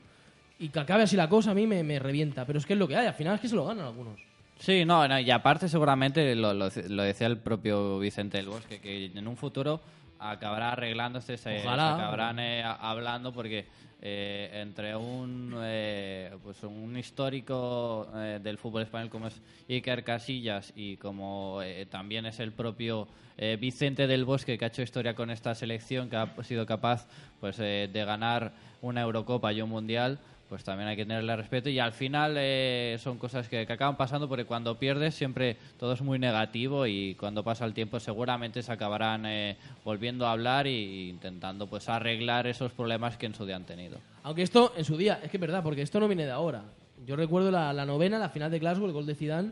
Y 0.60 0.70
que 0.70 0.80
acabe 0.80 1.04
así 1.04 1.16
la 1.18 1.28
cosa 1.28 1.52
a 1.52 1.54
mí 1.54 1.68
me, 1.68 1.84
me 1.84 2.00
revienta, 2.00 2.46
pero 2.46 2.60
es 2.60 2.66
que 2.66 2.74
es 2.74 2.80
lo 2.80 2.88
que 2.88 2.96
hay, 2.96 3.08
al 3.08 3.14
final 3.14 3.36
es 3.36 3.42
que 3.42 3.50
se 3.50 3.56
lo 3.56 3.66
ganan 3.66 3.86
algunos. 3.86 4.14
Sí, 4.58 4.86
no, 4.86 5.06
no, 5.08 5.20
y 5.20 5.30
aparte 5.32 5.68
seguramente 5.68 6.34
lo, 6.36 6.54
lo- 6.54 6.70
lo 6.88 7.04
decía 7.04 7.28
el 7.28 7.38
propio 7.38 8.00
Vicente 8.00 8.38
del 8.38 8.48
Bosque, 8.48 8.80
que 8.80 9.06
en 9.14 9.28
un 9.28 9.36
futuro 9.36 9.82
acabará 10.18 10.72
arreglándose, 10.72 11.38
se, 11.38 11.60
se 11.60 11.68
Ojalá. 11.68 11.96
acabarán 11.96 12.40
eh, 12.40 12.64
hablando 12.64 13.34
porque 13.34 13.66
eh, 14.02 14.50
entre 14.62 14.96
un 14.96 15.54
eh, 15.62 16.32
pues 16.42 16.64
un 16.64 16.98
histórico 16.98 18.08
eh, 18.16 18.40
del 18.42 18.58
fútbol 18.58 18.84
español 18.84 19.10
como 19.10 19.28
es 19.28 19.42
Iker 19.70 20.06
Casillas 20.06 20.72
y 20.76 20.96
como 20.98 21.60
eh, 21.62 21.86
también 21.90 22.26
es 22.26 22.40
el 22.40 22.54
propio 22.54 23.10
eh, 23.38 23.58
Vicente 23.60 24.08
del 24.08 24.24
Bosque 24.24 24.58
que 24.58 24.64
ha 24.64 24.68
hecho 24.70 24.82
historia 24.82 25.16
con 25.16 25.32
esta 25.32 25.54
selección, 25.54 26.10
que 26.10 26.16
ha 26.16 26.30
sido 26.44 26.66
capaz 26.66 27.08
pues 27.42 27.58
de 27.58 27.90
ganar 28.06 28.54
una 28.82 29.02
Eurocopa 29.02 29.52
y 29.52 29.62
un 29.62 29.70
Mundial, 29.70 30.20
pues 30.50 30.64
también 30.64 30.88
hay 30.88 30.96
que 30.96 31.06
tenerle 31.06 31.36
respeto 31.36 31.70
y 31.70 31.80
al 31.80 31.92
final 31.92 32.36
eh, 32.38 32.98
son 33.00 33.18
cosas 33.18 33.50
que, 33.50 33.62
acaban 33.62 33.98
pasando 33.98 34.30
porque 34.30 34.46
cuando 34.46 34.78
pierdes 34.78 35.16
siempre 35.16 35.58
todo 35.80 35.94
es 35.94 36.02
muy 36.02 36.20
negativo 36.20 36.86
y 36.86 37.16
cuando 37.16 37.44
pasa 37.44 37.66
el 37.66 37.74
tiempo 37.74 38.00
seguramente 38.00 38.62
se 38.62 38.72
acabarán 38.72 39.26
eh, 39.26 39.58
volviendo 39.84 40.28
a 40.28 40.32
hablar 40.32 40.68
e 40.68 41.08
intentando 41.10 41.68
pues 41.68 41.90
arreglar 41.90 42.48
esos 42.48 42.72
problemas 42.72 43.18
que 43.18 43.26
en 43.26 43.34
su 43.34 43.46
día 43.46 43.56
han 43.56 43.66
tenido. 43.66 43.98
Aunque 44.24 44.44
esto 44.44 44.74
en 44.78 44.86
su 44.86 44.98
día, 44.98 45.20
es 45.24 45.32
que 45.32 45.38
es 45.38 45.42
verdad, 45.42 45.64
porque 45.64 45.82
esto 45.82 46.00
no 46.00 46.08
viene 46.08 46.26
de 46.26 46.32
ahora. 46.32 46.64
Yo 47.06 47.16
recuerdo 47.16 47.52
la, 47.52 47.74
la 47.74 47.86
novena, 47.86 48.18
la 48.20 48.30
final 48.30 48.52
de 48.52 48.60
Glasgow, 48.60 48.88
el 48.88 48.94
gol 48.94 49.06
de 49.06 49.16
Zidane, 49.16 49.52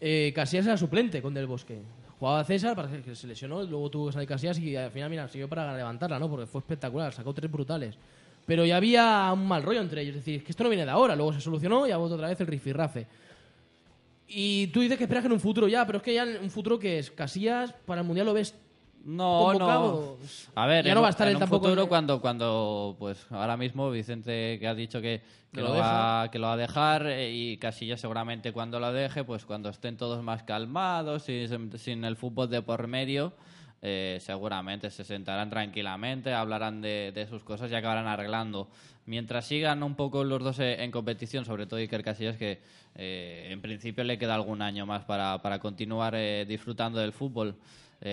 eh, 0.00 0.32
Casillas 0.34 0.66
era 0.66 0.76
suplente 0.76 1.20
con 1.20 1.34
Del 1.34 1.46
Bosque. 1.46 1.82
Jugaba 2.18 2.44
César, 2.44 2.76
parece 2.76 3.02
que 3.02 3.14
se 3.14 3.26
lesionó, 3.26 3.62
luego 3.62 3.90
tuvo 3.90 4.06
que 4.06 4.12
salir 4.12 4.28
Casillas 4.28 4.58
y 4.58 4.76
al 4.76 4.90
final, 4.90 5.10
mira, 5.10 5.28
siguió 5.28 5.48
para 5.48 5.74
levantarla, 5.76 6.18
¿no? 6.18 6.28
Porque 6.28 6.46
fue 6.46 6.60
espectacular, 6.60 7.12
sacó 7.12 7.32
tres 7.32 7.50
brutales. 7.50 7.96
Pero 8.46 8.64
ya 8.64 8.76
había 8.76 9.30
un 9.32 9.46
mal 9.46 9.62
rollo 9.62 9.80
entre 9.80 10.02
ellos, 10.02 10.16
es 10.16 10.24
decir, 10.24 10.38
es 10.38 10.42
que 10.44 10.50
esto 10.50 10.64
no 10.64 10.70
viene 10.70 10.84
de 10.84 10.90
ahora, 10.90 11.14
luego 11.14 11.32
se 11.32 11.40
solucionó 11.40 11.86
y 11.86 11.92
ha 11.92 11.96
vuelto 11.96 12.16
otra 12.16 12.28
vez 12.28 12.40
el 12.40 12.46
rifirrafe. 12.46 13.06
Y 14.32 14.68
tú 14.68 14.80
dices 14.80 14.96
que 14.96 15.04
esperas 15.04 15.22
que 15.22 15.26
en 15.26 15.32
un 15.32 15.40
futuro 15.40 15.66
ya, 15.66 15.84
pero 15.86 15.98
es 15.98 16.04
que 16.04 16.14
ya 16.14 16.22
en 16.22 16.42
un 16.42 16.50
futuro 16.50 16.78
que 16.78 16.98
es 16.98 17.10
Casillas 17.10 17.72
para 17.84 18.00
el 18.00 18.06
Mundial 18.06 18.26
lo 18.26 18.32
ves 18.32 18.54
No, 19.04 19.52
no. 19.54 20.16
A 20.54 20.66
ver, 20.66 20.84
ya 20.84 20.94
no 20.94 21.02
va 21.02 21.08
a 21.08 21.10
estar 21.10 21.26
en 21.26 21.32
él 21.32 21.36
un 21.36 21.40
tampoco 21.40 21.64
futuro 21.64 21.88
cuando, 21.88 22.20
cuando, 22.20 22.96
pues 22.98 23.26
ahora 23.30 23.56
mismo 23.56 23.90
Vicente 23.90 24.58
que 24.60 24.68
ha 24.68 24.74
dicho 24.74 25.00
que, 25.00 25.22
que 25.52 25.60
lo, 25.60 25.74
lo 25.74 25.80
va, 25.80 26.28
que 26.30 26.38
lo 26.38 26.46
va 26.46 26.52
a 26.52 26.56
dejar 26.56 27.06
eh, 27.06 27.32
y 27.32 27.56
Casillas 27.56 28.00
seguramente 28.00 28.52
cuando 28.52 28.78
lo 28.78 28.92
deje, 28.92 29.24
pues 29.24 29.44
cuando 29.44 29.68
estén 29.68 29.96
todos 29.96 30.22
más 30.22 30.44
calmados 30.44 31.28
y 31.28 31.48
sin, 31.48 31.76
sin 31.78 32.04
el 32.04 32.16
fútbol 32.16 32.48
de 32.50 32.62
por 32.62 32.86
medio, 32.86 33.32
eh, 33.82 34.18
seguramente 34.20 34.90
se 34.90 35.04
sentarán 35.04 35.48
tranquilamente, 35.48 36.34
hablarán 36.34 36.82
de, 36.82 37.26
sus 37.28 37.42
cosas 37.44 37.70
y 37.70 37.74
acabarán 37.74 38.06
arreglando. 38.06 38.68
Mientras 39.06 39.46
sigan 39.46 39.82
un 39.82 39.94
poco 39.94 40.22
los 40.22 40.42
dos 40.42 40.58
eh, 40.58 40.84
en 40.84 40.90
competición, 40.90 41.44
sobre 41.44 41.66
todo 41.66 41.80
Iker 41.80 42.04
Casillas, 42.04 42.36
que 42.36 42.60
eh, 42.94 43.48
en 43.50 43.60
principio 43.62 44.04
le 44.04 44.18
queda 44.18 44.34
algún 44.34 44.60
año 44.60 44.84
más 44.84 45.04
para, 45.04 45.40
para 45.40 45.58
continuar 45.58 46.16
disfrutando 46.46 47.00
del 47.00 47.12
fútbol. 47.12 47.56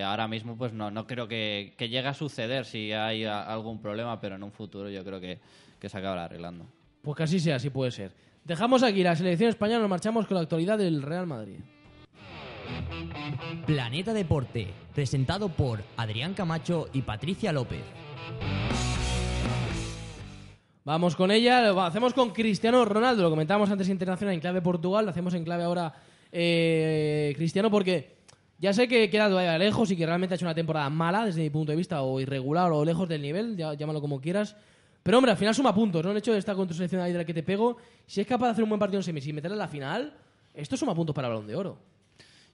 Ahora 0.04 0.28
mismo 0.28 0.58
pues 0.58 0.74
no, 0.74 0.92
no 0.92 1.08
creo 1.08 1.30
que, 1.30 1.74
que 1.78 1.88
llegue 1.88 2.10
a 2.10 2.14
suceder 2.14 2.66
si 2.66 2.92
hay 2.92 3.24
algún 3.24 3.82
problema, 3.82 4.20
pero 4.20 4.36
en 4.36 4.44
un 4.44 4.52
futuro 4.52 4.90
yo 4.90 5.02
creo 5.06 5.22
que, 5.22 5.40
que 5.80 5.88
se 5.88 5.98
acabará 5.98 6.26
arreglando. 6.26 6.66
Pues 7.02 7.16
que 7.16 7.24
así 7.24 7.40
sea, 7.40 7.56
así 7.56 7.70
puede 7.70 7.92
ser. 7.92 8.12
Dejamos 8.44 8.84
aquí 8.84 9.02
la 9.02 9.16
selección 9.16 9.50
española, 9.50 9.80
nos 9.80 9.90
marchamos 9.90 10.28
con 10.28 10.36
la 10.36 10.42
actualidad 10.42 10.78
del 10.78 11.02
Real 11.02 11.26
Madrid. 11.26 11.60
Planeta 13.66 14.14
Deporte, 14.14 14.68
presentado 14.94 15.50
por 15.50 15.84
Adrián 15.98 16.34
Camacho 16.34 16.88
y 16.94 17.02
Patricia 17.02 17.52
López. 17.52 17.82
Vamos 20.86 21.16
con 21.18 21.32
ella, 21.32 21.62
lo 21.72 21.82
hacemos 21.82 22.14
con 22.14 22.30
Cristiano 22.30 22.86
Ronaldo, 22.86 23.24
lo 23.24 23.30
comentábamos 23.30 23.70
antes 23.70 23.90
internacional 23.90 24.34
en 24.34 24.40
clave 24.40 24.62
Portugal, 24.62 25.04
lo 25.04 25.12
hacemos 25.12 25.34
en 25.34 25.44
clave 25.44 25.64
ahora 25.64 25.94
eh, 26.32 27.34
Cristiano 27.36 27.70
porque 27.70 28.16
ya 28.58 28.72
sé 28.72 28.88
que 28.88 29.10
queda 29.10 29.28
todavía 29.28 29.58
lejos 29.58 29.92
y 29.92 29.98
que 29.98 30.06
realmente 30.06 30.34
ha 30.34 30.38
hecho 30.38 30.46
una 30.46 30.56
temporada 30.56 30.90
mala 30.90 31.26
desde 31.26 31.42
mi 31.42 31.50
punto 31.50 31.74
de 31.74 31.76
vista, 31.78 32.02
o 32.04 32.22
irregular 32.22 32.72
o 32.72 32.86
lejos 32.86 33.08
del 33.10 33.22
nivel, 33.22 33.58
ya- 33.58 33.74
llámalo 33.74 34.00
como 34.00 34.22
quieras. 34.22 34.56
Pero 35.04 35.18
hombre, 35.18 35.32
al 35.32 35.38
final 35.38 35.54
suma 35.54 35.76
puntos, 35.76 36.04
¿no? 36.04 36.12
El 36.12 36.18
hecho 36.18 36.32
de 36.34 36.40
estar 36.40 36.56
con 36.56 36.68
tu 36.68 36.74
selección 36.74 37.04
de 37.04 37.14
la 37.14 37.26
que 37.26 37.34
te 37.34 37.44
pego, 37.44 37.78
si 38.06 38.22
es 38.22 38.28
capaz 38.28 38.48
de 38.48 38.52
hacer 38.54 38.64
un 38.64 38.70
buen 38.70 38.80
partido 38.80 39.00
en 39.00 39.04
semis 39.04 39.28
y 39.28 39.34
meterla 39.34 39.56
en 39.56 39.60
la 39.60 39.68
final, 39.68 40.14
esto 40.54 40.76
suma 40.78 40.96
puntos 40.96 41.14
para 41.14 41.28
el 41.28 41.34
balón 41.34 41.48
de 41.48 41.56
oro. 41.56 41.78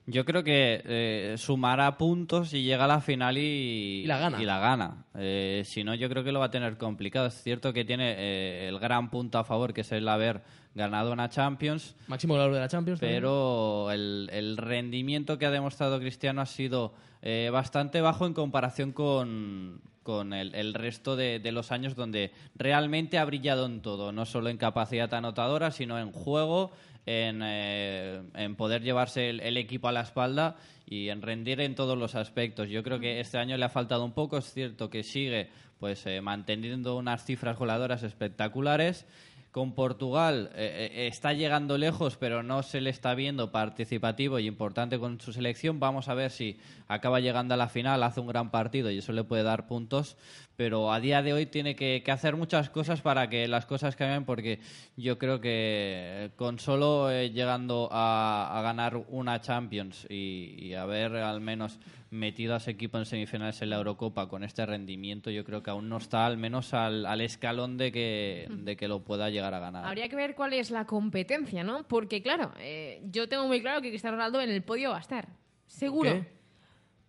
Yo 0.06 0.26
creo 0.26 0.44
que 0.44 0.82
eh, 0.86 1.36
sumará 1.38 1.98
puntos 1.98 2.54
y 2.54 2.64
llega 2.64 2.84
a 2.84 2.88
la 2.88 3.00
final 3.00 3.38
y, 3.38 4.02
Y 4.04 4.06
la 4.06 4.18
gana. 4.20 4.42
y 4.42 4.46
la 4.46 4.60
gana. 4.60 5.06
Eh, 5.16 5.64
si 5.66 5.84
no, 5.86 5.96
yo 5.96 6.10
creo 6.10 6.24
que 6.26 6.32
lo 6.34 6.40
va 6.40 6.48
a 6.48 6.52
tener 6.52 6.78
complicado. 6.78 7.28
Es 7.28 7.42
cierto 7.42 7.72
que 7.72 7.86
tiene 7.86 8.14
eh, 8.18 8.68
el 8.68 8.80
gran 8.80 9.10
punto 9.10 9.38
a 9.38 9.46
favor, 9.46 9.74
que 9.74 9.82
es 9.82 9.92
el 9.94 10.08
haber 10.10 10.42
ganado 10.76 11.14
una 11.14 11.30
Champions, 11.30 11.96
Máximo 12.08 12.34
valor 12.36 12.54
de 12.54 12.60
la 12.60 12.68
Champions. 12.68 13.00
pero 13.00 13.92
el, 13.92 14.30
el 14.34 14.58
rendimiento 14.58 15.38
que 15.38 15.46
ha 15.46 15.52
demostrado 15.52 16.00
Cristiano 16.00 16.42
ha 16.42 16.48
sido 16.48 16.94
eh, 17.22 17.50
bastante 17.54 18.02
bajo 18.02 18.26
en 18.26 18.34
comparación 18.34 18.92
con, 18.92 19.82
con 20.02 20.34
el, 20.34 20.54
el 20.56 20.74
resto 20.74 21.16
de, 21.16 21.40
de 21.40 21.52
los 21.52 21.72
años 21.72 21.96
donde 21.96 22.32
realmente 22.56 23.20
ha 23.20 23.26
brillado 23.26 23.68
en 23.68 23.82
todo, 23.82 24.12
no 24.12 24.26
solo 24.26 24.50
en 24.50 24.58
capacidad 24.58 25.14
anotadora, 25.14 25.70
sino 25.72 26.00
en 26.00 26.12
juego, 26.12 26.72
en, 27.06 27.42
eh, 27.44 28.22
en 28.36 28.56
poder 28.56 28.82
llevarse 28.82 29.30
el, 29.30 29.40
el 29.42 29.58
equipo 29.58 29.88
a 29.88 29.92
la 29.92 30.02
espalda 30.02 30.56
y 30.86 31.10
en 31.10 31.22
rendir 31.22 31.62
en 31.62 31.76
todos 31.76 31.98
los 31.98 32.16
aspectos. 32.16 32.70
Yo 32.70 32.84
creo 32.84 33.00
que 33.00 33.20
este 33.20 33.38
año 33.38 33.58
le 33.58 33.66
ha 33.66 33.70
faltado 33.70 34.06
un 34.06 34.14
poco, 34.14 34.38
es 34.38 34.54
cierto 34.54 34.90
que 34.90 35.04
sigue 35.04 35.50
pues 35.80 36.06
eh, 36.06 36.22
manteniendo 36.22 36.96
unas 36.96 37.26
cifras 37.26 37.58
goleadoras 37.58 38.04
espectaculares. 38.04 39.06
Con 39.54 39.76
Portugal 39.76 40.50
eh, 40.56 40.90
eh, 40.92 41.06
está 41.06 41.32
llegando 41.32 41.78
lejos, 41.78 42.18
pero 42.18 42.42
no 42.42 42.64
se 42.64 42.82
le 42.82 42.90
está 42.90 43.14
viendo 43.14 43.52
participativo 43.52 44.40
y 44.40 44.48
importante 44.48 44.98
con 44.98 45.22
su 45.22 45.32
selección. 45.32 45.80
Vamos 45.80 46.10
a 46.10 46.16
ver 46.16 46.32
si 46.32 46.58
acaba 46.88 47.20
llegando 47.20 47.54
a 47.54 47.58
la 47.58 47.70
final, 47.70 48.02
hace 48.02 48.20
un 48.20 48.26
gran 48.26 48.50
partido 48.50 48.90
y 48.90 48.98
eso 48.98 49.12
le 49.12 49.24
puede 49.24 49.44
dar 49.44 49.68
puntos. 49.68 50.18
Pero 50.56 50.92
a 50.92 51.00
día 51.00 51.22
de 51.22 51.34
hoy 51.34 51.46
tiene 51.46 51.76
que, 51.76 52.04
hacer 52.08 52.36
muchas 52.36 52.72
cosas 52.72 53.02
para 53.02 53.30
que 53.30 53.48
las 53.48 53.68
cosas 53.68 53.96
cambien, 53.96 54.26
porque 54.26 54.60
yo 54.98 55.20
creo 55.20 55.40
que 55.40 56.32
con 56.36 56.58
solo 56.58 57.12
eh, 57.12 57.30
llegando 57.30 57.90
a, 57.92 58.60
ganar 58.64 59.06
una 59.10 59.40
Champions 59.40 60.08
y, 60.10 60.56
y 60.58 60.74
haber 60.74 61.16
al 61.18 61.42
menos 61.42 61.80
metido 62.14 62.54
a 62.54 62.58
ese 62.58 62.72
equipo 62.72 62.98
en 62.98 63.06
semifinales 63.06 63.62
en 63.62 63.72
la 63.72 63.78
Eurocopa 63.78 64.30
con 64.30 64.44
este 64.44 64.66
rendimiento, 64.66 65.32
yo 65.32 65.44
creo 65.44 65.64
que 65.64 65.72
aún 65.72 65.90
no 65.90 65.98
está 65.98 66.26
al 66.26 66.38
menos 66.38 66.74
al, 66.74 67.06
al 67.06 67.22
escalón 67.22 67.78
de 67.78 67.92
que, 67.92 68.48
de 68.50 68.78
que 68.78 68.88
lo 68.88 69.04
pueda 69.04 69.30
llegar 69.30 69.43
a 69.52 69.60
ganar. 69.60 69.86
Habría 69.86 70.08
que 70.10 70.16
ver 70.16 70.36
cuál 70.36 70.54
es 70.54 70.70
la 70.70 70.86
competencia, 70.86 71.64
¿no? 71.64 71.88
Porque, 71.88 72.22
claro, 72.22 72.52
eh, 72.60 73.02
yo 73.06 73.28
tengo 73.28 73.48
muy 73.48 73.62
claro 73.62 73.82
que 73.82 73.90
Cristiano 73.90 74.16
Ronaldo 74.18 74.42
en 74.42 74.52
el 74.52 74.62
podio 74.64 74.92
va 74.92 74.98
a 74.98 75.02
estar. 75.02 75.28
Seguro. 75.66 76.12
¿Qué? 76.12 76.44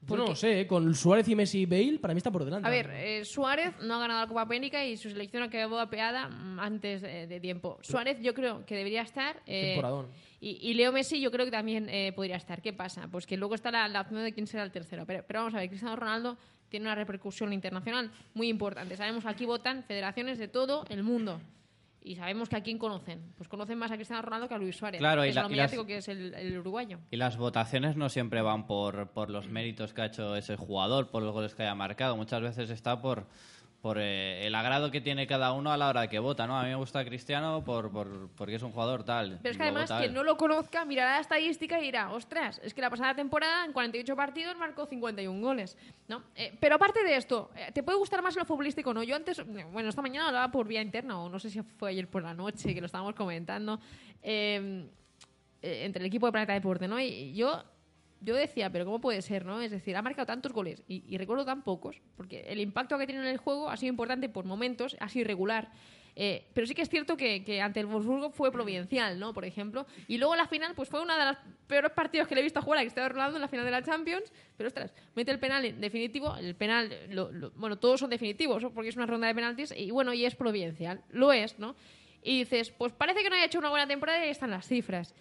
Yo 0.07 0.17
no 0.19 0.27
lo 0.27 0.37
sé, 0.37 0.61
¿eh? 0.61 0.67
con 0.67 0.95
Suárez 0.95 1.27
y 1.29 1.35
Messi 1.35 1.61
y 1.61 1.67
Bale, 1.67 1.99
para 1.99 2.13
mí 2.13 2.19
está 2.19 2.31
por 2.31 2.45
delante. 2.45 2.69
A 2.69 2.71
ver, 2.71 2.91
eh, 2.93 3.25
Suárez 3.25 3.73
no 3.81 3.95
ha 3.95 3.99
ganado 4.01 4.21
la 4.21 4.27
Copa 4.27 4.43
América 4.43 4.85
y 4.85 4.99
su 4.99 5.09
selección 5.09 5.43
ha 5.43 5.49
quedado 5.49 5.81
apeada 5.81 6.29
antes 6.59 7.01
de, 7.01 7.27
de 7.27 7.41
tiempo. 7.41 7.79
Suárez 7.81 8.19
yo 8.21 8.35
creo 8.35 8.67
que 8.67 8.77
debería 8.77 9.01
estar. 9.01 9.41
eh, 9.47 9.69
Temporadón. 9.69 10.09
y, 10.41 10.59
y 10.61 10.75
Leo 10.75 10.93
Messi 10.93 11.23
yo 11.23 11.31
creo 11.31 11.47
que 11.47 11.51
también 11.51 11.89
eh, 11.89 12.13
podría 12.15 12.37
estar. 12.37 12.61
¿Qué 12.61 12.75
pasa? 12.75 13.09
Pues 13.11 13.27
que 13.27 13.39
luego 13.39 13.55
está 13.55 13.71
la, 13.71 13.89
la 13.89 14.03
opción 14.03 14.23
de 14.23 14.35
quién 14.35 14.47
será 14.47 14.63
el 14.63 14.71
tercero. 14.73 15.07
Pero, 15.07 15.25
pero 15.27 15.41
vamos 15.41 15.55
a 15.55 15.59
ver, 15.61 15.69
Cristiano 15.71 15.97
Ronaldo 15.97 16.37
tiene 16.69 16.85
una 16.85 16.95
repercusión 16.97 17.55
internacional 17.55 18.11
muy 18.35 18.49
importante. 18.51 18.99
Sabemos 18.99 19.25
que 19.25 19.31
aquí 19.31 19.47
votan 19.47 19.85
federaciones 19.85 20.37
de 20.39 20.49
todo 20.49 20.85
el 20.91 21.03
mundo. 21.03 21.41
Y 22.07 22.17
sabemos 22.17 22.51
que 22.51 22.57
a 22.57 22.63
quién 22.63 22.77
conocen. 22.79 23.33
Pues 23.37 23.49
conocen 23.49 23.79
más 23.79 23.91
a 23.91 23.95
Cristiano 23.97 24.21
Ronaldo 24.21 24.47
que 24.47 24.55
a 24.55 24.59
Luis 24.59 24.77
Suárez. 24.77 24.99
Claro, 25.01 25.25
y 25.25 25.31
es 25.31 25.35
la- 25.35 25.43
lo 25.45 25.49
y 25.49 25.55
las- 25.57 25.71
mediático 25.71 25.87
que 25.87 25.97
es 25.97 26.09
el, 26.09 26.35
el 26.35 26.59
uruguayo. 26.59 26.99
Y 27.11 27.17
las 27.17 27.39
votaciones 27.39 27.97
no 27.97 28.11
siempre 28.11 28.43
van 28.43 28.67
por, 28.67 29.09
por 29.09 29.31
los 29.31 29.49
méritos 29.49 29.95
que 29.95 30.03
ha 30.03 30.07
hecho 30.07 30.37
ese 30.37 30.57
jugador, 30.57 31.11
por 31.11 31.23
los 31.23 31.33
goles 31.33 31.55
que 31.55 31.63
haya 31.63 31.75
marcado. 31.75 32.15
Muchas 32.17 32.43
veces 32.43 32.69
está 32.69 33.01
por, 33.01 33.27
por 33.85 33.99
eh, 34.01 34.47
el 34.47 34.55
agrado 34.55 34.91
que 34.91 35.03
tiene 35.03 35.27
cada 35.27 35.53
uno 35.53 35.71
a 35.71 35.77
la 35.77 35.89
hora 35.91 36.01
de 36.01 36.09
que 36.09 36.19
vota, 36.19 36.47
¿no? 36.47 36.59
A 36.59 36.63
mí 36.63 36.71
me 36.71 36.75
gusta 36.75 37.05
Cristiano 37.05 37.63
por, 37.67 37.93
por- 37.93 38.31
porque 38.31 38.55
es 38.55 38.63
un 38.63 38.73
jugador 38.73 39.05
tal. 39.05 39.39
Pero 39.43 39.51
es 39.53 39.59
que 39.59 39.63
además, 39.63 39.93
quien 39.99 40.15
no 40.15 40.23
lo 40.23 40.39
conozca 40.39 40.87
mirará 40.87 41.17
la 41.17 41.21
estadística 41.21 41.79
y 41.79 41.83
dirá, 41.83 42.11
ostras, 42.11 42.59
es 42.65 42.73
que 42.73 42.81
la 42.81 42.89
pasada 42.89 43.15
temporada 43.15 43.63
en 43.67 43.75
48 43.75 44.17
partidos 44.17 44.57
marcó 44.57 44.87
51 44.87 45.39
goles. 45.39 45.77
¿no? 46.09 46.23
Eh, 46.35 46.57
pero 46.59 46.77
aparte 46.77 47.05
de 47.05 47.15
esto, 47.15 47.51
eh, 47.55 47.73
¿te 47.75 47.83
puede 47.83 47.99
gustar 47.99 48.23
más 48.23 48.35
lo 48.37 48.47
futbolístico 48.47 48.95
no? 48.95 49.03
Yo 49.03 49.17
antes, 49.17 49.43
bueno, 49.71 49.91
esta 49.91 50.01
mañana 50.01 50.29
hablaba 50.29 50.51
por 50.51 50.67
vía 50.67 50.81
interna, 50.81 51.21
o 51.21 51.29
no 51.29 51.39
sé 51.39 51.51
si 51.51 51.61
fue 51.61 51.91
ayer 51.91 52.09
por 52.09 52.23
la 52.23 52.33
noche 52.33 52.73
que 52.75 52.81
lo 52.81 52.87
estábamos 52.87 53.15
comentando, 53.15 53.79
entre 54.23 56.01
el 56.01 56.07
equipo 56.07 56.25
de 56.25 56.33
Planeta 56.33 56.55
Deporte, 56.55 56.89
¿no? 56.89 56.99
Y 56.99 57.35
yo, 57.35 57.63
yo 58.21 58.35
decía, 58.35 58.71
pero 58.71 58.85
¿cómo 58.85 59.01
puede 59.01 59.23
ser, 59.23 59.45
no? 59.45 59.61
Es 59.61 59.71
decir, 59.71 59.97
ha 59.97 60.03
marcado 60.03 60.27
tantos 60.27 60.53
goles 60.53 60.83
y, 60.89 61.17
recuerdo 61.19 61.45
tan 61.45 61.63
pocos, 61.63 62.01
porque 62.17 62.41
el 62.49 62.61
impacto 62.61 62.99
que 62.99 63.07
tiene 63.07 63.23
en 63.23 63.29
el 63.29 63.39
juego 63.39 63.71
ha 63.71 63.77
sido 63.77 63.91
importante 63.91 64.29
por 64.29 64.45
momentos, 64.45 64.97
ha 65.01 65.09
sido 65.09 65.23
irregular. 65.23 65.71
Eh, 66.17 66.47
pero 66.55 66.65
sí 66.65 66.77
que 66.77 66.83
es 66.83 66.89
cierto 66.89 67.17
que, 67.17 67.43
que 67.43 67.61
ante 67.61 67.81
el 67.81 67.87
Wolfsburgo 67.87 68.31
fue 68.31 68.53
providencial, 68.53 69.19
¿no? 69.19 69.35
Por 69.35 69.45
ejemplo. 69.45 69.85
Y 70.07 70.19
luego 70.19 70.37
la 70.37 70.47
final, 70.47 70.75
pues 70.75 70.89
fue 70.89 71.03
uno 71.03 71.17
de 71.19 71.25
los 71.25 71.37
peores 71.67 71.91
partidos 71.91 72.29
que 72.29 72.37
le 72.37 72.41
he 72.41 72.45
visto 72.45 72.63
jugar 72.63 72.79
a 72.79 72.83
Cristiano 72.83 73.09
Ronaldo 73.09 73.37
en 73.37 73.43
la 73.43 73.49
final 73.49 73.65
de 73.65 73.73
la 73.73 73.83
Champions. 73.83 74.33
Pero 74.57 74.69
ostras, 74.69 74.95
mete 75.17 75.33
el 75.33 75.41
penal 75.41 75.65
en 75.65 75.81
definitivo. 75.81 76.37
El 76.37 76.55
penal, 76.55 76.89
bueno, 77.57 77.79
todos 77.79 77.99
son 77.99 78.11
definitivos, 78.11 78.65
porque 78.73 78.91
es 78.91 78.97
una 78.97 79.07
ronda 79.07 79.27
de 79.27 79.35
penaltis. 79.35 79.75
Y 79.77 79.91
bueno, 79.91 80.15
y 80.15 80.25
es 80.25 80.37
providencial. 80.37 81.03
Lo 81.11 81.33
es, 81.33 81.59
¿no? 81.59 81.75
Y 82.23 82.39
dices, 82.39 82.71
pues 82.71 82.93
parece 82.93 83.23
que 83.23 83.29
no 83.29 83.35
haya 83.35 83.47
hecho 83.47 83.59
una 83.59 83.71
buena 83.71 83.87
temporada 83.87 84.21
y 84.21 84.23
ahí 84.23 84.31
están 84.31 84.51
las 84.51 84.67
cifras. 84.67 85.15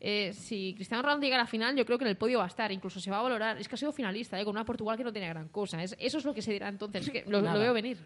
Eh, 0.00 0.32
si 0.32 0.74
Cristiano 0.74 1.02
Ronaldo 1.02 1.22
llega 1.24 1.36
a 1.36 1.40
la 1.40 1.46
final, 1.46 1.74
yo 1.76 1.84
creo 1.84 1.98
que 1.98 2.04
en 2.04 2.10
el 2.10 2.16
podio 2.16 2.38
va 2.38 2.44
a 2.44 2.48
estar, 2.48 2.70
incluso 2.70 3.00
se 3.00 3.10
va 3.10 3.18
a 3.18 3.22
valorar. 3.22 3.58
Es 3.58 3.68
que 3.68 3.74
ha 3.74 3.78
sido 3.78 3.92
finalista, 3.92 4.40
¿eh? 4.40 4.44
con 4.44 4.54
una 4.54 4.64
Portugal 4.64 4.96
que 4.96 5.04
no 5.04 5.12
tiene 5.12 5.28
gran 5.28 5.48
cosa. 5.48 5.82
Es- 5.82 5.96
eso 5.98 6.18
es 6.18 6.24
lo 6.24 6.32
que 6.34 6.42
se 6.42 6.52
dirá 6.52 6.68
entonces. 6.68 7.02
Es 7.06 7.10
que 7.10 7.24
lo, 7.28 7.40
lo 7.40 7.58
veo 7.58 7.72
venir. 7.72 7.98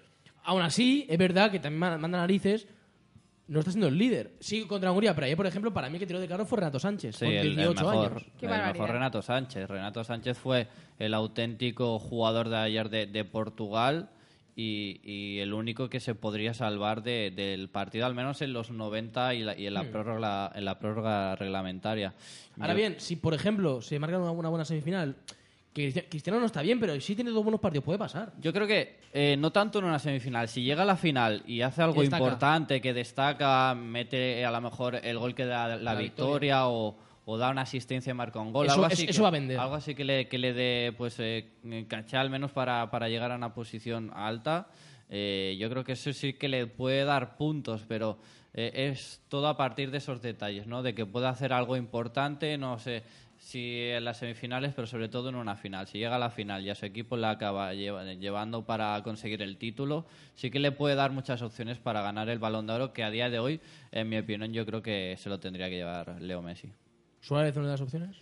Aún 0.44 0.62
así, 0.62 1.06
es 1.08 1.18
verdad 1.18 1.50
que 1.50 1.58
también 1.60 1.78
ma- 1.80 1.98
manda 1.98 2.18
narices. 2.18 2.66
No 3.48 3.58
está 3.58 3.72
siendo 3.72 3.88
el 3.88 3.98
líder. 3.98 4.32
Sí, 4.40 4.64
contra 4.66 4.90
Hungría, 4.92 5.14
pero 5.14 5.26
ayer, 5.26 5.36
por 5.36 5.46
ejemplo, 5.46 5.72
para 5.74 5.88
mí 5.90 5.96
el 5.96 6.00
que 6.00 6.06
tiró 6.06 6.20
de 6.20 6.28
carro 6.28 6.46
fue 6.46 6.58
Renato 6.58 6.78
Sánchez, 6.78 7.16
Sí, 7.16 7.24
con 7.26 7.34
el, 7.34 7.46
el 7.48 7.56
18 7.56 7.84
mejor, 7.84 8.12
años. 8.12 8.26
Qué 8.38 8.46
el 8.46 8.52
mejor 8.72 8.90
Renato 8.90 9.20
Sánchez. 9.20 9.68
Renato 9.68 10.04
Sánchez 10.04 10.38
fue 10.38 10.68
el 10.98 11.12
auténtico 11.12 11.98
jugador 11.98 12.48
de 12.48 12.56
ayer 12.56 12.88
de, 12.88 13.06
de 13.06 13.24
Portugal 13.24 14.08
y, 14.54 15.00
y 15.02 15.38
el 15.38 15.54
único 15.54 15.88
que 15.88 15.98
se 16.00 16.14
podría 16.14 16.52
salvar 16.54 17.02
de- 17.02 17.30
del 17.34 17.68
partido, 17.68 18.04
al 18.06 18.14
menos 18.14 18.42
en 18.42 18.52
los 18.52 18.70
90 18.70 19.34
y, 19.34 19.40
la- 19.44 19.58
y 19.58 19.66
en, 19.66 19.74
la 19.74 19.84
prórroga, 19.84 20.52
en 20.54 20.64
la 20.64 20.78
prórroga 20.78 21.34
reglamentaria. 21.36 22.12
Hmm. 22.56 22.62
Ahora 22.62 22.74
Yo- 22.74 22.78
bien, 22.78 22.96
si 22.98 23.16
por 23.16 23.32
ejemplo 23.34 23.80
se 23.80 23.98
marca 23.98 24.18
una, 24.18 24.30
una 24.30 24.48
buena 24.48 24.64
semifinal, 24.64 25.16
que 25.72 25.90
Cristiano 26.10 26.38
no 26.38 26.44
está 26.44 26.60
bien, 26.60 26.78
pero 26.78 27.00
sí 27.00 27.14
tiene 27.14 27.30
dos 27.30 27.42
buenos 27.42 27.58
partidos, 27.58 27.82
puede 27.84 27.98
pasar. 27.98 28.34
Yo 28.42 28.52
creo 28.52 28.66
que 28.66 28.96
eh, 29.14 29.36
no 29.38 29.52
tanto 29.52 29.78
en 29.78 29.86
una 29.86 29.98
semifinal. 29.98 30.46
Si 30.48 30.62
llega 30.62 30.82
a 30.82 30.84
la 30.84 30.96
final 30.96 31.42
y 31.46 31.62
hace 31.62 31.80
algo 31.80 32.00
Que 32.02 32.04
importante, 32.04 32.82
que 32.82 32.92
destaca, 32.92 33.74
mete 33.74 34.44
a 34.44 34.50
lo 34.50 34.60
mejor 34.60 34.96
el 34.96 35.18
gol 35.18 35.34
que 35.34 35.46
da 35.46 35.68
la, 35.68 35.76
La 35.76 35.94
victoria, 35.94 36.66
o, 36.68 36.94
o 37.32 37.38
da 37.38 37.50
una 37.50 37.62
asistencia 37.62 38.10
y 38.10 38.14
marca 38.14 38.38
un 38.40 38.52
gol. 38.52 38.66
Eso- 38.66 38.74
algo 38.74 38.86
es- 38.86 38.92
así 38.94 39.04
eso 39.08 39.18
que, 39.18 39.22
va 39.22 39.28
a 39.28 39.30
vender. 39.30 39.58
Algo 39.58 39.74
así 39.74 39.94
que 39.94 40.04
le, 40.04 40.28
que 40.28 40.38
le 40.38 40.52
dé 40.52 40.92
pues, 40.96 41.16
eh, 41.18 41.46
caché 41.88 42.16
al 42.16 42.30
menos 42.30 42.52
para, 42.52 42.90
para 42.90 43.08
llegar 43.08 43.32
a 43.32 43.36
una 43.36 43.54
posición 43.54 44.10
alta. 44.14 44.68
Eh, 45.08 45.56
yo 45.58 45.68
creo 45.70 45.84
que 45.84 45.92
eso 45.92 46.12
sí 46.12 46.32
que 46.34 46.48
le 46.48 46.66
puede 46.66 47.04
dar 47.04 47.36
puntos, 47.36 47.84
pero 47.86 48.18
eh, 48.54 48.90
es 48.90 49.22
todo 49.28 49.48
a 49.48 49.56
partir 49.56 49.90
de 49.90 49.98
esos 49.98 50.22
detalles, 50.22 50.66
¿no? 50.66 50.82
De 50.82 50.94
que 50.94 51.04
pueda 51.06 51.28
hacer 51.30 51.52
algo 51.52 51.76
importante, 51.76 52.56
no 52.58 52.78
sé 52.78 53.02
si 53.38 53.88
en 53.90 54.04
las 54.04 54.18
semifinales, 54.18 54.72
pero 54.72 54.86
sobre 54.86 55.08
todo 55.08 55.28
en 55.28 55.34
una 55.34 55.56
final. 55.56 55.86
Si 55.88 55.98
llega 55.98 56.14
a 56.14 56.18
la 56.18 56.30
final 56.30 56.64
y 56.64 56.70
a 56.70 56.74
su 56.76 56.86
equipo 56.86 57.16
la 57.16 57.30
acaba 57.30 57.74
lleva- 57.74 58.04
llevando 58.14 58.64
para 58.64 59.02
conseguir 59.02 59.42
el 59.42 59.56
título, 59.56 60.06
sí 60.36 60.50
que 60.50 60.60
le 60.60 60.70
puede 60.70 60.94
dar 60.94 61.10
muchas 61.10 61.42
opciones 61.42 61.78
para 61.78 62.02
ganar 62.02 62.28
el 62.28 62.38
Balón 62.38 62.66
de 62.68 62.72
Oro, 62.74 62.92
que 62.92 63.02
a 63.02 63.10
día 63.10 63.28
de 63.30 63.38
hoy, 63.40 63.60
en 63.90 64.08
mi 64.08 64.16
opinión, 64.16 64.52
yo 64.52 64.64
creo 64.64 64.80
que 64.80 65.16
se 65.18 65.28
lo 65.28 65.40
tendría 65.40 65.68
que 65.68 65.74
llevar 65.76 66.20
Leo 66.22 66.40
Messi. 66.40 66.70
Suárez, 67.22 67.56
una 67.56 67.66
de 67.66 67.72
las 67.72 67.80
opciones. 67.80 68.16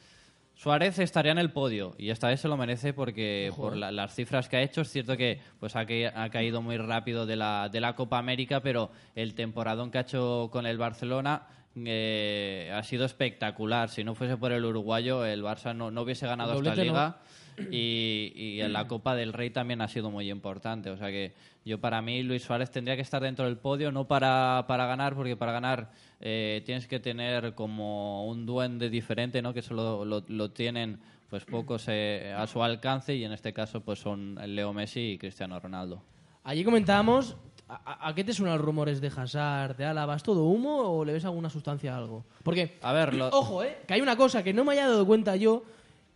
Suárez 0.55 0.99
estaría 0.99 1.33
en 1.33 1.39
el 1.39 1.51
podio 1.53 1.95
y 1.97 2.11
esta 2.11 2.29
vez 2.29 2.41
se 2.41 2.47
lo 2.49 2.57
merece 2.59 2.93
porque 2.93 3.51
por 3.57 3.73
eh. 3.73 3.77
la- 3.79 3.91
las 3.91 4.15
cifras 4.15 4.49
que 4.49 4.59
ha 4.59 4.63
hecho 4.63 4.83
es 4.83 4.91
cierto 4.91 5.17
que 5.17 5.41
pues 5.59 5.75
ha, 5.75 5.81
ha 5.81 6.31
caído 6.31 6.61
muy 6.61 6.77
rápido 6.77 7.25
de 7.25 7.35
la, 7.37 7.71
de 7.71 7.81
la 7.81 7.95
Copa 7.97 8.19
América, 8.19 8.61
pero 8.61 8.91
el 9.15 9.35
temporadón 9.35 9.91
que 9.91 9.97
ha 9.99 10.03
hecho 10.03 10.51
con 10.53 10.67
el 10.67 10.77
Barcelona 10.77 11.47
eh, 11.77 12.73
ha 12.75 12.83
sido 12.83 13.05
espectacular. 13.05 13.89
Si 13.89 14.05
no 14.05 14.15
fuese 14.15 14.37
por 14.37 14.53
el 14.53 14.65
uruguayo, 14.65 15.25
el 15.25 15.43
Barça 15.43 15.75
no, 15.75 15.91
no 15.91 16.03
hubiese 16.03 16.27
ganado 16.27 16.55
esta 16.55 16.75
no. 16.75 16.83
liga. 16.83 17.19
Y, 17.71 18.33
y 18.35 18.63
en 18.63 18.73
la 18.73 18.87
Copa 18.87 19.15
del 19.15 19.35
Rey 19.35 19.51
también 19.51 19.83
ha 19.83 19.89
sido 19.89 20.11
muy 20.11 20.31
importante. 20.31 20.89
O 20.89 20.97
sea 20.97 21.09
que 21.09 21.35
yo 21.63 21.79
para 21.79 22.01
mí 22.01 22.23
Luis 22.23 22.43
Suárez 22.43 22.71
tendría 22.71 22.97
que 22.97 23.03
estar 23.03 23.21
dentro 23.21 23.45
del 23.45 23.59
podio, 23.59 23.93
no 23.93 24.09
para, 24.09 24.65
para 24.67 24.87
ganar, 24.87 25.15
porque 25.15 25.37
para 25.37 25.53
ganar 25.53 25.91
eh, 26.21 26.63
tienes 26.65 26.87
que 26.87 27.01
tener 27.01 27.55
como 27.55 28.27
un 28.27 28.47
duende 28.47 28.89
diferente, 28.89 29.43
¿no? 29.43 29.53
Que 29.53 29.61
solo 29.61 30.07
lo, 30.07 30.25
lo 30.27 30.51
tienen 30.53 31.01
pues 31.29 31.45
pocos 31.45 31.85
eh, 31.89 32.35
a 32.37 32.47
su 32.47 32.63
alcance 32.63 33.15
y 33.15 33.25
en 33.25 33.33
este 33.33 33.53
caso 33.53 33.83
pues 33.83 34.01
son 34.01 34.39
Leo 34.55 34.73
Messi 34.73 35.13
y 35.13 35.19
Cristiano 35.19 35.59
Ronaldo. 35.61 36.03
Allí 36.43 36.65
comentábamos, 36.65 37.37
¿a, 37.85 38.15
qué 38.15 38.25
te 38.25 38.33
suenan 38.33 38.57
los 38.57 38.65
rumores 38.65 39.01
de 39.01 39.09
Hazard, 39.15 39.77
de 39.77 39.85
Álava? 39.85 40.17
¿Es 40.17 40.23
todo 40.23 40.45
humo 40.45 40.79
o 40.99 41.05
le 41.05 41.13
ves 41.13 41.25
alguna 41.25 41.51
sustancia 41.51 41.95
a 41.95 41.99
algo? 41.99 42.25
Porque, 42.43 42.79
A 42.83 42.93
ver, 42.93 43.15
lo- 43.15 43.29
ojo, 43.29 43.63
¿eh? 43.63 43.79
Que 43.87 43.95
hay 43.95 44.01
una 44.01 44.17
cosa 44.17 44.43
que 44.43 44.53
no 44.53 44.65
me 44.65 44.73
haya 44.73 44.89
dado 44.89 45.07
cuenta 45.07 45.37
yo. 45.37 45.63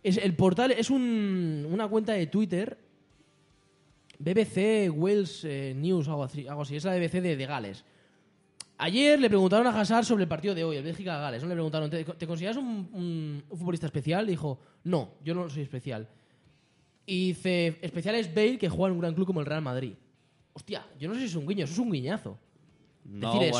Es 0.03 0.17
el 0.17 0.35
portal 0.35 0.71
es 0.71 0.89
un- 0.89 1.67
una 1.71 1.87
cuenta 1.87 2.13
de 2.13 2.27
Twitter, 2.27 2.77
BBC 4.19 4.89
Wales 4.89 5.43
eh, 5.43 5.73
News, 5.75 6.07
algo 6.07 6.23
así, 6.23 6.47
algo 6.47 6.61
así. 6.61 6.75
Es 6.75 6.83
la 6.85 6.93
BBC 6.95 7.21
de, 7.21 7.35
de 7.35 7.45
Gales. 7.45 7.83
Ayer 8.77 9.19
le 9.19 9.29
preguntaron 9.29 9.67
a 9.67 9.79
Hazard 9.79 10.03
sobre 10.05 10.23
el 10.23 10.29
partido 10.29 10.53
de 10.53 10.63
hoy, 10.63 10.77
el 10.77 10.83
Bélgica-Gales. 10.83 11.41
¿no? 11.43 11.49
Le 11.49 11.55
preguntaron, 11.55 11.89
¿te, 11.89 12.03
te 12.03 12.27
consideras 12.27 12.57
un, 12.57 12.89
un- 12.93 13.43
un 13.49 13.57
futbolista 13.57 13.85
especial? 13.87 14.27
dijo, 14.27 14.59
no, 14.83 15.11
yo 15.23 15.33
no 15.33 15.49
soy 15.49 15.63
especial. 15.63 16.07
Y 17.05 17.27
dice, 17.29 17.77
especial 17.81 18.15
es 18.15 18.33
Bale, 18.33 18.57
que 18.57 18.67
juega 18.69 18.87
en 18.87 18.93
un 18.95 18.99
gran 19.01 19.13
club 19.13 19.27
como 19.27 19.39
el 19.39 19.45
Real 19.45 19.61
Madrid. 19.61 19.93
Hostia, 20.57 20.85
yo 20.97 21.09
no 21.09 21.15
sé 21.15 21.19
si 21.21 21.25
es 21.27 21.35
un 21.35 21.45
guiño, 21.45 21.65
eso 21.65 21.73
es 21.73 21.79
un 21.79 21.91
guiñazo. 21.91 22.37
no, 23.03 23.33
Decir 23.33 23.51
bueno, 23.51 23.57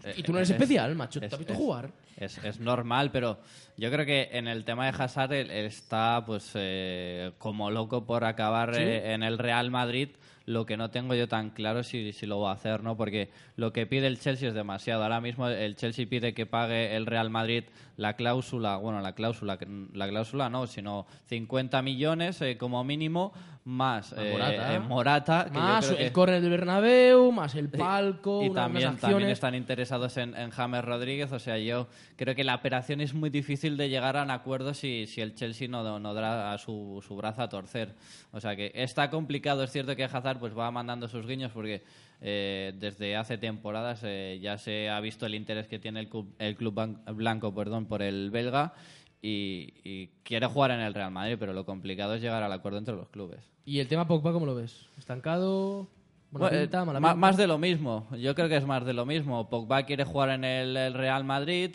eso, 0.00 0.08
eh, 0.08 0.14
y 0.18 0.22
tú 0.22 0.32
no 0.32 0.38
eres 0.38 0.50
es- 0.50 0.54
especial, 0.54 0.94
macho, 0.94 1.18
¿te 1.18 1.26
es- 1.26 1.32
has 1.32 1.38
visto 1.38 1.54
es- 1.54 1.58
jugar? 1.58 1.90
Es, 2.16 2.38
es 2.44 2.60
normal, 2.60 3.10
pero 3.10 3.38
yo 3.76 3.90
creo 3.90 4.06
que 4.06 4.30
en 4.32 4.46
el 4.48 4.64
tema 4.64 4.86
de 4.86 5.02
Hazard 5.02 5.32
él 5.32 5.50
está 5.50 6.22
pues 6.24 6.52
eh, 6.54 7.32
como 7.38 7.70
loco 7.70 8.06
por 8.06 8.24
acabar 8.24 8.74
¿Sí? 8.74 8.82
eh, 8.82 9.12
en 9.14 9.22
el 9.22 9.38
Real 9.38 9.70
Madrid. 9.70 10.10
Lo 10.46 10.66
que 10.66 10.76
no 10.76 10.90
tengo 10.90 11.14
yo 11.14 11.26
tan 11.26 11.50
claro 11.50 11.80
es 11.80 11.86
si, 11.86 12.12
si 12.12 12.26
lo 12.26 12.38
va 12.38 12.50
a 12.50 12.54
hacer, 12.54 12.82
¿no? 12.82 12.98
Porque 12.98 13.30
lo 13.56 13.72
que 13.72 13.86
pide 13.86 14.06
el 14.06 14.20
Chelsea 14.20 14.48
es 14.48 14.54
demasiado. 14.54 15.02
Ahora 15.02 15.22
mismo 15.22 15.48
el 15.48 15.74
Chelsea 15.74 16.06
pide 16.06 16.34
que 16.34 16.44
pague 16.44 16.94
el 16.96 17.06
Real 17.06 17.30
Madrid 17.30 17.64
la 17.96 18.14
cláusula, 18.14 18.76
bueno, 18.76 19.00
la 19.00 19.14
cláusula, 19.14 19.58
la 19.92 20.08
cláusula 20.08 20.50
no, 20.50 20.66
sino 20.66 21.06
50 21.28 21.80
millones 21.82 22.40
eh, 22.42 22.56
como 22.58 22.82
mínimo 22.82 23.32
más 23.64 24.14
eh, 24.18 24.32
Morata. 24.32 24.74
eh, 24.74 24.80
Morata, 24.80 25.44
que 25.48 25.54
yo 25.54 25.60
Más 25.60 25.90
el 25.90 26.12
córner 26.12 26.40
del 26.42 26.50
Bernabéu, 26.50 27.32
más 27.32 27.54
el 27.54 27.70
palco, 27.70 28.42
y 28.44 28.50
también, 28.52 28.96
también 28.96 29.30
están 29.30 29.54
interesados 29.54 30.16
en, 30.16 30.36
en 30.36 30.50
James 30.50 30.84
Rodríguez. 30.84 31.32
O 31.32 31.38
sea, 31.38 31.56
yo 31.56 31.86
creo 32.16 32.34
que 32.34 32.44
la 32.44 32.54
operación 32.54 33.00
es 33.00 33.14
muy 33.14 33.30
difícil 33.30 33.76
de 33.76 33.88
llegar 33.88 34.16
a 34.16 34.22
un 34.22 34.30
acuerdo 34.30 34.74
si, 34.74 35.06
si 35.06 35.20
el 35.20 35.34
Chelsea 35.34 35.68
no, 35.68 35.98
no 35.98 36.14
da 36.14 36.52
a 36.52 36.58
su, 36.58 37.02
su 37.06 37.16
brazo 37.16 37.42
a 37.42 37.48
torcer. 37.48 37.94
O 38.32 38.40
sea 38.40 38.54
que 38.56 38.72
está 38.74 39.10
complicado. 39.10 39.62
Es 39.64 39.70
cierto 39.72 39.94
que 39.96 40.04
Hazard 40.04 40.38
pues 40.38 40.56
va 40.56 40.70
mandando 40.70 41.08
sus 41.08 41.26
guiños 41.26 41.52
porque 41.52 41.82
eh, 42.20 42.72
desde 42.78 43.16
hace 43.16 43.38
temporadas 43.38 44.00
eh, 44.04 44.38
ya 44.42 44.56
se 44.58 44.88
ha 44.88 45.00
visto 45.00 45.26
el 45.26 45.34
interés 45.34 45.66
que 45.66 45.78
tiene 45.78 46.00
el 46.00 46.08
club, 46.08 46.34
el 46.38 46.56
club 46.56 46.74
blanco 47.14 47.54
perdón, 47.54 47.86
por 47.86 48.02
el 48.02 48.30
belga. 48.30 48.72
Y, 49.26 49.72
y 49.84 50.08
quiere 50.22 50.46
jugar 50.46 50.70
en 50.72 50.80
el 50.80 50.92
Real 50.92 51.10
Madrid, 51.10 51.36
pero 51.40 51.54
lo 51.54 51.64
complicado 51.64 52.14
es 52.14 52.20
llegar 52.20 52.42
al 52.42 52.52
acuerdo 52.52 52.76
entre 52.76 52.94
los 52.94 53.08
clubes. 53.08 53.40
¿Y 53.64 53.78
el 53.80 53.88
tema 53.88 54.06
Pogba 54.06 54.32
cómo 54.34 54.44
lo 54.44 54.54
ves? 54.54 54.86
¿Estancado? 54.98 55.88
¿Buena 56.30 56.48
Bueno, 56.48 56.62
pinta, 56.62 56.82
eh, 56.82 56.84
mala 56.84 57.00
ma- 57.00 57.08
pinta? 57.14 57.20
más 57.20 57.36
de 57.38 57.46
lo 57.46 57.56
mismo. 57.56 58.06
Yo 58.18 58.34
creo 58.34 58.50
que 58.50 58.56
es 58.56 58.66
más 58.66 58.84
de 58.84 58.92
lo 58.92 59.06
mismo. 59.06 59.48
Pogba 59.48 59.84
quiere 59.84 60.04
jugar 60.04 60.28
en 60.28 60.44
el, 60.44 60.76
el 60.76 60.92
Real 60.92 61.24
Madrid. 61.24 61.70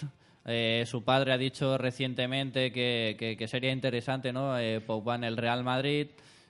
Eh, 0.52 0.84
su 0.88 1.04
padre 1.04 1.32
ha 1.32 1.38
dicho 1.38 1.78
recientemente 1.78 2.72
que, 2.72 3.46
sería 3.48 3.72
interesante, 3.72 4.34
¿no? 4.34 4.58
Eh, 4.60 4.82
en 5.16 5.24
el 5.24 5.38
Real 5.38 5.64
Madrid. 5.64 6.08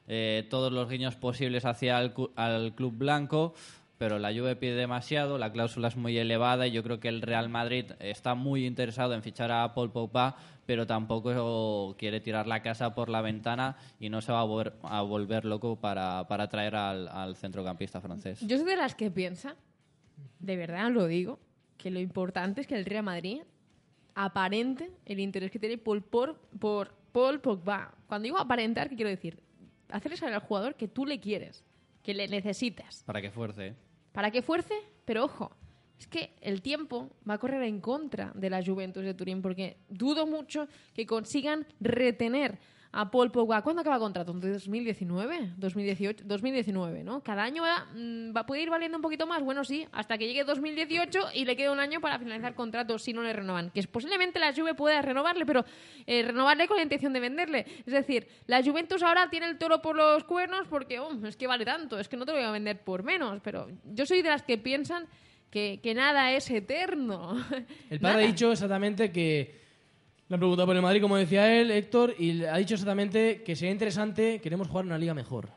Eh, 0.08 0.48
todos 0.50 0.72
los 0.72 0.90
guiños 0.90 1.16
posibles 1.16 1.66
hacia 1.66 2.00
el, 2.00 2.14
al 2.36 2.74
club 2.74 2.98
blanco. 2.98 3.54
Pero 3.98 4.18
la 4.18 4.32
Juve 4.32 4.56
pide 4.56 4.76
demasiado, 4.76 5.38
la 5.38 5.52
cláusula 5.52 5.90
es 5.90 5.98
muy 5.98 6.18
elevada 6.18 6.66
y 6.66 6.72
yo 6.72 6.84
creo 6.84 7.02
que 7.02 7.10
el 7.10 7.22
Real 7.22 7.50
Madrid 7.50 7.92
está 8.00 8.34
muy 8.34 8.66
interesado 8.66 9.14
en 9.14 9.22
fichar 9.22 9.52
a 9.52 9.74
Paul 9.74 9.92
Pogba, 9.92 10.38
pero 10.66 10.88
tampoco 10.88 11.98
quiere 11.98 12.22
tirar 12.22 12.48
la 12.48 12.62
casa 12.62 12.96
por 12.96 13.10
la 13.10 13.22
ventana 13.22 13.76
y 14.00 14.08
no 14.08 14.22
se 14.22 14.32
va 14.32 14.40
a, 14.40 14.46
volver- 14.46 14.72
a 14.84 15.02
volver 15.02 15.44
loco 15.44 15.76
para, 15.76 16.26
para 16.30 16.48
traer 16.48 16.78
al, 16.78 17.10
al 17.10 17.36
centrocampista 17.36 18.00
francés. 18.00 18.40
Yo 18.40 18.58
soy 18.58 18.68
de 18.68 18.78
las 18.78 18.96
que 18.96 19.12
piensa, 19.12 19.58
de 20.40 20.56
verdad 20.56 20.90
lo 20.92 21.06
digo, 21.06 21.38
que 21.78 21.92
lo 21.92 22.00
importante 22.00 22.62
es 22.62 22.68
que 22.68 22.76
el 22.76 22.86
Real 22.86 23.04
Madrid 23.04 23.42
aparente 24.26 24.92
el 25.06 25.20
interés 25.20 25.50
que 25.50 25.60
tiene 25.60 25.78
por, 25.78 26.02
por, 26.04 26.36
por 26.60 26.94
Paul 27.14 27.40
Pogba. 27.40 27.94
Cuando 28.06 28.24
digo 28.24 28.38
aparentar, 28.38 28.90
¿qué 28.90 28.96
quiero 28.96 29.10
decir? 29.10 29.42
Hacerle 29.90 30.18
saber 30.18 30.36
al 30.36 30.42
jugador 30.42 30.76
que 30.76 30.88
tú 30.88 31.06
le 31.06 31.20
quieres. 31.20 31.64
que 32.04 32.14
le 32.14 32.28
necesitas. 32.28 33.04
Para 33.04 33.22
que 33.22 33.30
fuerce. 33.30 33.76
para 34.12 34.32
que 34.32 34.42
fuerce, 34.42 34.74
pero 35.06 35.26
ojo, 35.26 35.52
es 36.00 36.08
que 36.08 36.34
el 36.42 36.62
tiempo 36.62 37.12
va 37.30 37.36
a 37.36 37.38
correr 37.38 37.64
en 37.64 37.82
contra 37.82 38.32
de 38.34 38.50
la 38.50 38.64
Juventus 38.64 39.04
de 39.04 39.14
Turín 39.14 39.42
porque 39.42 39.78
dudo 39.90 40.26
mucho 40.26 40.68
que 40.94 41.06
consigan 41.06 41.66
retener 41.80 42.58
a 42.92 43.12
Paul 43.12 43.32
Pogba. 43.32 43.62
¿Cuándo 43.62 43.82
acaba 43.82 43.98
el 43.98 44.02
contrato? 44.02 44.32
¿En 44.32 44.40
2019? 44.40 45.52
2018, 45.58 46.24
2019, 46.26 47.04
¿no? 47.04 47.22
Cada 47.22 47.44
año 47.44 47.62
va, 47.62 47.86
mm, 47.94 48.36
va 48.36 48.42
a 48.42 48.46
poder 48.46 48.64
ir 48.64 48.70
valiendo 48.70 48.98
un 48.98 49.02
poquito 49.02 49.28
más. 49.28 49.44
Bueno, 49.44 49.64
sí, 49.64 49.86
hasta 49.92 50.18
que 50.18 50.28
llegue 50.28 50.44
2018 50.44 51.20
y 51.36 51.46
le 51.46 51.56
queda 51.56 51.72
un 51.72 51.80
año 51.80 52.02
para 52.02 52.18
finalizar 52.18 52.56
contrato 52.56 52.98
si 52.98 53.14
no 53.14 53.22
le 53.22 53.34
renovan. 53.34 53.70
Que 53.72 53.84
posiblemente 53.84 54.40
la 54.40 54.54
Juve 54.54 54.74
pueda 54.74 55.02
renovarle, 55.02 55.46
pero 55.46 55.66
eh, 56.08 56.24
renovarle 56.24 56.68
con 56.68 56.78
la 56.78 56.84
intención 56.84 57.14
de 57.14 57.20
venderle. 57.20 57.66
Es 57.86 57.94
decir, 57.94 58.28
la 58.48 58.64
Juventus 58.64 59.04
ahora 59.04 59.30
tiene 59.30 59.48
el 59.48 59.58
toro 59.58 59.82
por 59.82 59.96
los 59.96 60.24
cuernos 60.24 60.68
porque 60.68 61.00
oh, 61.00 61.14
es 61.26 61.38
que 61.38 61.48
vale 61.48 61.66
tanto, 61.66 62.00
es 62.00 62.08
que 62.08 62.18
no 62.18 62.26
te 62.26 62.32
lo 62.32 62.38
voy 62.40 62.48
a 62.48 62.52
vender 62.52 62.82
por 62.82 63.04
menos. 63.04 63.40
Pero 63.44 63.68
yo 63.86 64.06
soy 64.06 64.24
de 64.24 64.30
las 64.30 64.42
que 64.42 64.58
piensan 64.58 65.06
que, 65.52 65.80
que 65.82 65.94
nada 65.94 66.32
es 66.34 66.50
eterno. 66.50 67.38
El 67.90 68.00
padre 68.00 68.16
Nada. 68.16 68.24
ha 68.24 68.28
dicho 68.28 68.52
exactamente 68.52 69.12
que. 69.12 69.69
Le 70.30 70.36
han 70.36 70.40
preguntado 70.40 70.68
por 70.68 70.76
el 70.76 70.82
Madrid, 70.82 71.02
como 71.02 71.18
decía 71.18 71.60
él, 71.60 71.72
Héctor, 71.72 72.14
y 72.18 72.44
ha 72.46 72.56
dicho 72.58 72.76
exactamente 72.76 73.42
que 73.44 73.56
sería 73.56 73.72
interesante, 73.72 74.40
queremos 74.42 74.68
jugar 74.68 74.86
una 74.86 74.98
liga 74.98 75.14
mejor. 75.14 75.50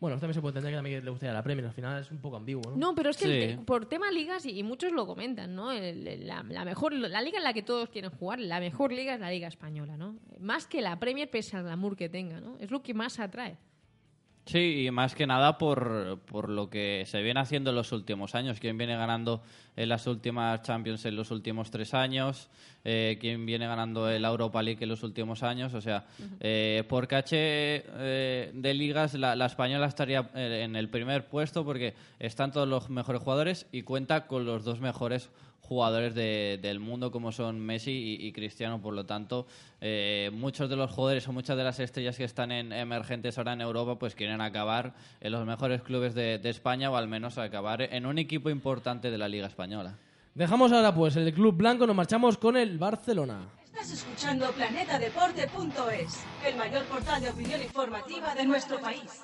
Bueno, 0.00 0.16
también 0.18 0.34
se 0.34 0.40
puede 0.40 0.50
entender 0.58 0.72
que 0.72 0.76
también 0.78 1.04
le 1.04 1.10
gustaría 1.12 1.32
la 1.32 1.44
Premier, 1.44 1.64
al 1.66 1.72
final 1.72 2.02
es 2.02 2.10
un 2.10 2.18
poco 2.18 2.36
ambiguo, 2.36 2.72
¿no? 2.72 2.76
No, 2.76 2.94
pero 2.96 3.10
es 3.10 3.16
que 3.16 3.24
el 3.26 3.50
Sí. 3.52 3.56
te- 3.56 3.64
por 3.64 3.86
tema 3.86 4.10
ligas, 4.10 4.44
y, 4.46 4.58
y 4.58 4.64
muchos 4.64 4.90
lo 4.90 5.06
comentan, 5.06 5.54
¿no? 5.54 5.70
El- 5.70 6.08
el- 6.08 6.26
la, 6.26 6.42
la 6.42 6.64
mejor, 6.64 6.92
la 6.92 7.22
liga 7.22 7.38
en 7.38 7.44
la 7.44 7.52
que 7.52 7.62
todos 7.62 7.88
quieren 7.88 8.10
jugar, 8.10 8.40
la 8.40 8.58
mejor 8.58 8.92
liga 8.92 9.14
es 9.14 9.20
la 9.20 9.30
liga 9.30 9.46
española, 9.46 9.96
¿no? 9.96 10.16
Más 10.40 10.66
que 10.66 10.82
la 10.82 10.98
Premier, 10.98 11.30
pese 11.30 11.56
al 11.56 11.62
glamour 11.62 11.94
que 11.96 12.08
tenga, 12.08 12.40
¿no? 12.40 12.56
Es 12.58 12.72
lo 12.72 12.82
que 12.82 12.94
más 12.94 13.20
atrae. 13.20 13.56
Sí, 14.44 14.86
y 14.86 14.90
más 14.90 15.14
que 15.14 15.26
nada 15.26 15.56
por, 15.56 16.18
por 16.26 16.48
lo 16.48 16.68
que 16.68 17.04
se 17.06 17.22
viene 17.22 17.38
haciendo 17.38 17.70
en 17.70 17.76
los 17.76 17.92
últimos 17.92 18.34
años. 18.34 18.58
¿Quién 18.58 18.76
viene 18.76 18.96
ganando 18.96 19.40
en 19.76 19.88
las 19.88 20.06
últimas 20.08 20.62
Champions 20.62 21.04
en 21.04 21.14
los 21.14 21.30
últimos 21.30 21.70
tres 21.70 21.94
años? 21.94 22.48
Eh, 22.84 23.18
¿Quién 23.20 23.46
viene 23.46 23.68
ganando 23.68 24.10
el 24.10 24.24
Europa 24.24 24.60
League 24.60 24.82
en 24.82 24.88
los 24.88 25.04
últimos 25.04 25.44
años? 25.44 25.74
O 25.74 25.80
sea, 25.80 26.06
eh, 26.40 26.82
por 26.88 27.06
caché 27.06 27.84
eh, 27.86 28.50
de 28.52 28.74
ligas, 28.74 29.14
la, 29.14 29.36
la 29.36 29.46
española 29.46 29.86
estaría 29.86 30.28
eh, 30.34 30.62
en 30.64 30.74
el 30.74 30.88
primer 30.88 31.28
puesto 31.28 31.64
porque 31.64 31.94
están 32.18 32.50
todos 32.50 32.66
los 32.66 32.90
mejores 32.90 33.22
jugadores 33.22 33.66
y 33.70 33.82
cuenta 33.82 34.26
con 34.26 34.44
los 34.44 34.64
dos 34.64 34.80
mejores 34.80 34.92
jugadores 34.92 35.51
de- 35.68 36.58
del 36.60 36.80
mundo 36.80 37.10
como 37.10 37.32
son 37.32 37.58
Messi 37.60 37.90
y, 38.20 38.26
y 38.26 38.32
Cristiano. 38.32 38.80
Por 38.82 38.92
lo 38.94 39.04
tanto, 39.06 39.46
eh, 39.80 40.30
muchos 40.34 40.68
de 40.68 40.76
los 40.76 40.90
jugadores 40.90 41.26
o 41.28 41.32
muchas 41.32 41.56
de 41.56 41.64
las 41.64 41.80
estrellas 41.80 42.16
que 42.16 42.24
están 42.24 42.52
en, 42.52 42.72
emergentes 42.72 43.38
ahora 43.38 43.54
en 43.54 43.60
Europa 43.62 43.98
pues 43.98 44.14
quieren 44.14 44.40
acabar 44.40 44.92
en 45.20 45.32
los 45.32 45.46
mejores 45.46 45.82
clubes 45.82 46.14
de, 46.14 46.38
de 46.38 46.50
España 46.50 46.90
o 46.90 46.96
al 46.96 47.08
menos 47.08 47.38
acabar 47.38 47.80
en 47.82 48.04
un 48.06 48.18
equipo 48.18 48.50
importante 48.50 49.10
de 49.10 49.16
la 49.18 49.28
Liga 49.28 49.46
Española. 49.46 49.96
Dejamos 50.34 50.72
ahora 50.72 50.94
pues 50.94 51.16
el 51.16 51.32
Club 51.32 51.54
Blanco, 51.56 51.86
nos 51.86 51.96
marchamos 51.96 52.36
con 52.36 52.56
el 52.56 52.76
Barcelona. 52.78 53.40
Estás 53.64 53.92
escuchando 53.92 54.50
planetadeporte.es, 54.52 56.24
el 56.46 56.56
mayor 56.56 56.84
portal 56.84 57.22
de 57.22 57.30
opinión 57.30 57.62
informativa 57.62 58.34
de 58.34 58.44
nuestro 58.44 58.78
país. 58.80 59.22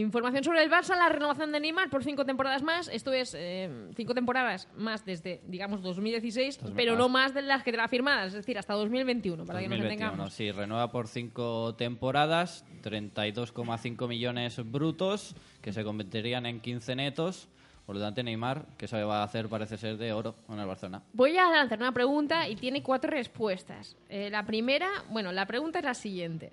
Información 0.00 0.44
sobre 0.44 0.62
el 0.62 0.70
Barça, 0.70 0.96
la 0.96 1.08
renovación 1.08 1.50
de 1.52 1.60
Neymar 1.60 1.90
por 1.90 2.04
cinco 2.04 2.24
temporadas 2.24 2.62
más. 2.62 2.88
Esto 2.88 3.12
es 3.12 3.34
eh, 3.38 3.88
cinco 3.96 4.14
temporadas 4.14 4.68
más 4.76 5.04
desde, 5.04 5.40
digamos, 5.46 5.82
2016, 5.82 6.58
Dos- 6.60 6.72
pero 6.76 6.96
no 6.96 7.08
más 7.08 7.34
de 7.34 7.42
las 7.42 7.62
que 7.62 7.70
quedaban 7.70 7.90
firmadas, 7.90 8.28
es 8.28 8.34
decir, 8.34 8.58
hasta 8.58 8.74
2021, 8.74 9.44
para 9.44 9.60
que 9.60 9.68
nos 9.68 9.78
2021, 9.78 10.04
entendamos. 10.10 10.32
sí, 10.34 10.50
renueva 10.52 10.90
por 10.90 11.08
cinco 11.08 11.74
temporadas, 11.76 12.64
32,5 12.82 14.08
millones 14.08 14.60
brutos, 14.70 15.34
que 15.60 15.72
se 15.72 15.84
convertirían 15.84 16.46
en 16.46 16.60
15 16.60 16.94
netos. 16.96 17.48
Por 17.86 17.96
lo 17.96 18.02
tanto, 18.02 18.22
Neymar, 18.22 18.66
que 18.76 18.86
se 18.86 19.02
va 19.02 19.20
a 19.20 19.24
hacer, 19.24 19.48
parece 19.48 19.78
ser 19.78 19.96
de 19.96 20.12
oro 20.12 20.34
en 20.50 20.58
el 20.58 20.66
Barcelona. 20.66 21.02
Voy 21.14 21.38
a 21.38 21.50
lanzar 21.50 21.78
una 21.78 21.92
pregunta 21.92 22.46
y 22.46 22.54
tiene 22.54 22.82
cuatro 22.82 23.10
respuestas. 23.10 23.96
Eh, 24.10 24.28
la 24.30 24.44
primera, 24.44 24.88
bueno, 25.08 25.32
la 25.32 25.46
pregunta 25.46 25.78
es 25.78 25.84
la 25.86 25.94
siguiente. 25.94 26.52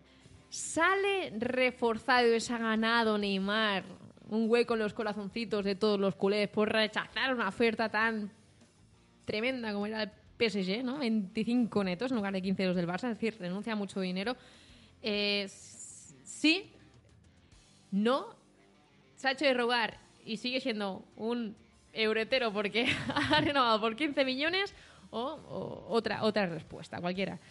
¿Sale 0.55 1.33
reforzado 1.37 2.33
y 2.33 2.39
se 2.39 2.53
ha 2.53 2.57
ganado 2.57 3.17
Neymar 3.17 3.83
un 4.29 4.49
hueco 4.49 4.75
en 4.75 4.79
los 4.79 4.93
corazoncitos 4.93 5.65
de 5.65 5.75
todos 5.75 5.99
los 5.99 6.15
culés 6.15 6.47
por 6.47 6.71
rechazar 6.71 7.33
una 7.33 7.49
oferta 7.49 7.89
tan 7.89 8.31
tremenda 9.25 9.73
como 9.73 9.85
era 9.85 10.03
el 10.03 10.11
PSG, 10.39 10.81
¿no? 10.81 10.99
25 10.99 11.83
netos 11.83 12.09
en 12.11 12.15
lugar 12.15 12.31
de 12.31 12.41
15 12.41 12.63
euros 12.63 12.77
del 12.77 12.87
Barça, 12.87 13.11
es 13.11 13.19
decir, 13.19 13.37
renuncia 13.37 13.73
a 13.73 13.75
mucho 13.75 13.99
dinero. 13.99 14.37
Eh, 15.01 15.45
sí, 15.49 16.71
no, 17.91 18.27
se 19.17 19.27
ha 19.27 19.31
hecho 19.31 19.43
de 19.43 19.55
rogar 19.55 19.99
y 20.25 20.37
sigue 20.37 20.61
siendo 20.61 21.03
un 21.17 21.53
euretero 21.91 22.53
porque 22.53 22.87
ha 23.13 23.41
renovado 23.41 23.81
por 23.81 23.97
15 23.97 24.23
millones 24.23 24.73
o, 25.09 25.19
o 25.19 25.85
otra, 25.89 26.23
otra 26.23 26.45
respuesta, 26.45 27.01
cualquiera. 27.01 27.41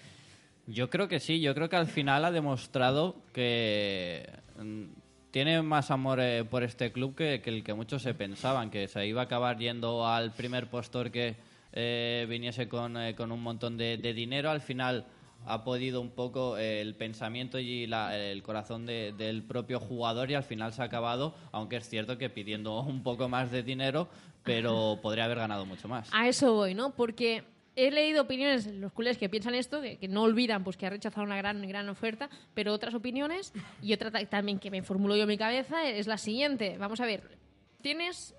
Yo 0.67 0.89
creo 0.91 1.09
que 1.09 1.21
sí, 1.21 1.41
yo 1.41 1.55
creo 1.55 1.69
que 1.69 1.77
al 1.77 1.87
final 1.87 2.25
ha 2.25 2.31
demostrado 2.31 3.17
que 3.33 4.27
mm, 4.59 4.85
tiene 5.31 5.61
más 5.63 5.91
amor 5.91 6.21
eh, 6.21 6.45
por 6.45 6.63
este 6.63 6.91
club 6.93 7.15
que, 7.15 7.43
el 7.45 7.63
que 7.63 7.75
muchos 7.75 8.03
se 8.03 8.15
pensaban, 8.15 8.71
que 8.71 8.89
se 8.89 9.07
iba 9.07 9.23
a 9.23 9.25
acabar 9.25 9.59
yendo 9.59 10.07
al 10.07 10.33
primer 10.33 10.69
postor 10.69 11.11
que 11.11 11.37
eh, 11.73 12.27
viniese 12.29 12.69
con, 12.69 12.97
eh, 12.97 13.15
con 13.15 13.31
un 13.33 13.43
montón 13.43 13.77
de, 13.77 13.99
de 13.99 14.15
dinero. 14.15 14.49
Al 14.51 14.61
final 14.63 15.05
ha 15.47 15.65
podido 15.65 16.01
un 16.01 16.11
poco 16.11 16.57
eh, 16.57 16.81
el 16.81 16.95
pensamiento 16.95 17.59
y 17.59 17.87
la- 17.87 18.17
el 18.17 18.43
corazón 18.43 18.87
de- 18.87 19.13
del 19.13 19.43
propio 19.43 19.79
jugador 19.81 20.31
y 20.31 20.35
al 20.35 20.45
final 20.45 20.73
se 20.73 20.81
ha 20.81 20.87
acabado, 20.87 21.35
aunque 21.53 21.77
es 21.77 21.87
cierto 21.89 22.17
que 22.17 22.31
pidiendo 22.31 22.81
un 22.81 23.03
poco 23.03 23.29
más 23.29 23.51
de 23.51 23.63
dinero, 23.63 24.09
pero 24.45 24.99
podría 25.03 25.25
haber 25.27 25.39
ganado 25.39 25.67
mucho 25.67 25.89
más. 25.89 26.09
A 26.13 26.29
eso 26.29 26.55
voy, 26.55 26.75
¿no? 26.75 26.95
Porque 26.95 27.45
he 27.77 27.91
leído 27.91 28.23
opiniones 28.23 28.67
los 28.67 28.93
culés 28.93 29.19
que 29.19 29.29
piensan 29.29 29.55
esto, 29.55 29.81
que, 29.81 30.07
no 30.09 30.23
olvidan 30.23 30.63
pues 30.65 30.77
que 30.77 30.87
ha 30.87 30.91
rechazado 30.91 31.25
una 31.27 31.37
gran, 31.37 31.67
gran 31.67 31.89
oferta, 31.89 32.31
pero 32.55 32.73
otras 32.73 32.95
opiniones, 32.95 33.53
y 33.83 33.93
otra 33.93 34.11
ta- 34.11 34.25
también 34.27 34.59
que 34.59 34.71
me 34.71 34.83
formulo 34.83 35.17
yo 35.17 35.23
en 35.23 35.29
mi 35.29 35.39
cabeza, 35.39 35.89
es 35.89 36.07
la 36.07 36.19
siguiente. 36.19 36.77
Vamos 36.79 37.01
a 37.01 37.07
ver, 37.07 37.39
tienes 37.83 38.35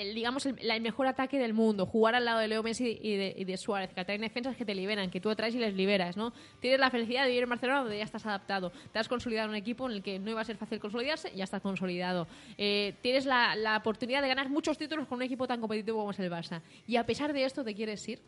el, 0.00 0.14
digamos, 0.14 0.46
el, 0.46 0.56
el 0.58 0.80
mejor 0.80 1.06
ataque 1.06 1.38
del 1.38 1.52
mundo. 1.54 1.86
Jugar 1.86 2.14
al 2.14 2.24
lado 2.24 2.38
de 2.38 2.48
Leo 2.48 2.62
Messi 2.62 2.98
y 3.02 3.16
de, 3.16 3.34
y 3.36 3.44
de 3.44 3.56
Suárez, 3.56 3.92
que 3.92 4.00
atraen 4.00 4.20
defensas 4.20 4.56
que 4.56 4.64
te 4.64 4.74
liberan, 4.74 5.10
que 5.10 5.20
tú 5.20 5.28
atraes 5.30 5.54
y 5.54 5.58
les 5.58 5.74
liberas, 5.74 6.16
¿no? 6.16 6.32
Tienes 6.60 6.80
la 6.80 6.90
felicidad 6.90 7.22
de 7.22 7.28
vivir 7.28 7.42
en 7.44 7.48
Barcelona 7.50 7.80
donde 7.80 7.98
ya 7.98 8.04
estás 8.04 8.24
adaptado. 8.26 8.72
Te 8.92 8.98
has 8.98 9.08
consolidado 9.08 9.46
en 9.46 9.50
un 9.50 9.56
equipo 9.56 9.86
en 9.88 9.96
el 9.96 10.02
que 10.02 10.18
no 10.18 10.30
iba 10.30 10.40
a 10.40 10.44
ser 10.44 10.56
fácil 10.56 10.78
consolidarse, 10.78 11.32
ya 11.34 11.44
estás 11.44 11.60
consolidado. 11.62 12.26
Eh, 12.56 12.94
tienes 13.02 13.26
la, 13.26 13.54
la 13.56 13.76
oportunidad 13.76 14.22
de 14.22 14.28
ganar 14.28 14.48
muchos 14.48 14.78
títulos 14.78 15.06
con 15.06 15.16
un 15.16 15.22
equipo 15.22 15.46
tan 15.46 15.60
competitivo 15.60 15.98
como 15.98 16.10
es 16.12 16.18
el 16.20 16.30
Barça. 16.30 16.60
Y 16.86 16.96
a 16.96 17.04
pesar 17.04 17.32
de 17.32 17.44
esto, 17.44 17.64
¿te 17.64 17.74
quieres 17.74 18.08
ir? 18.08 18.20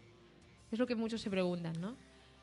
Es 0.72 0.78
lo 0.78 0.86
que 0.86 0.94
muchos 0.94 1.20
se 1.20 1.30
preguntan, 1.30 1.80
¿no? 1.80 1.94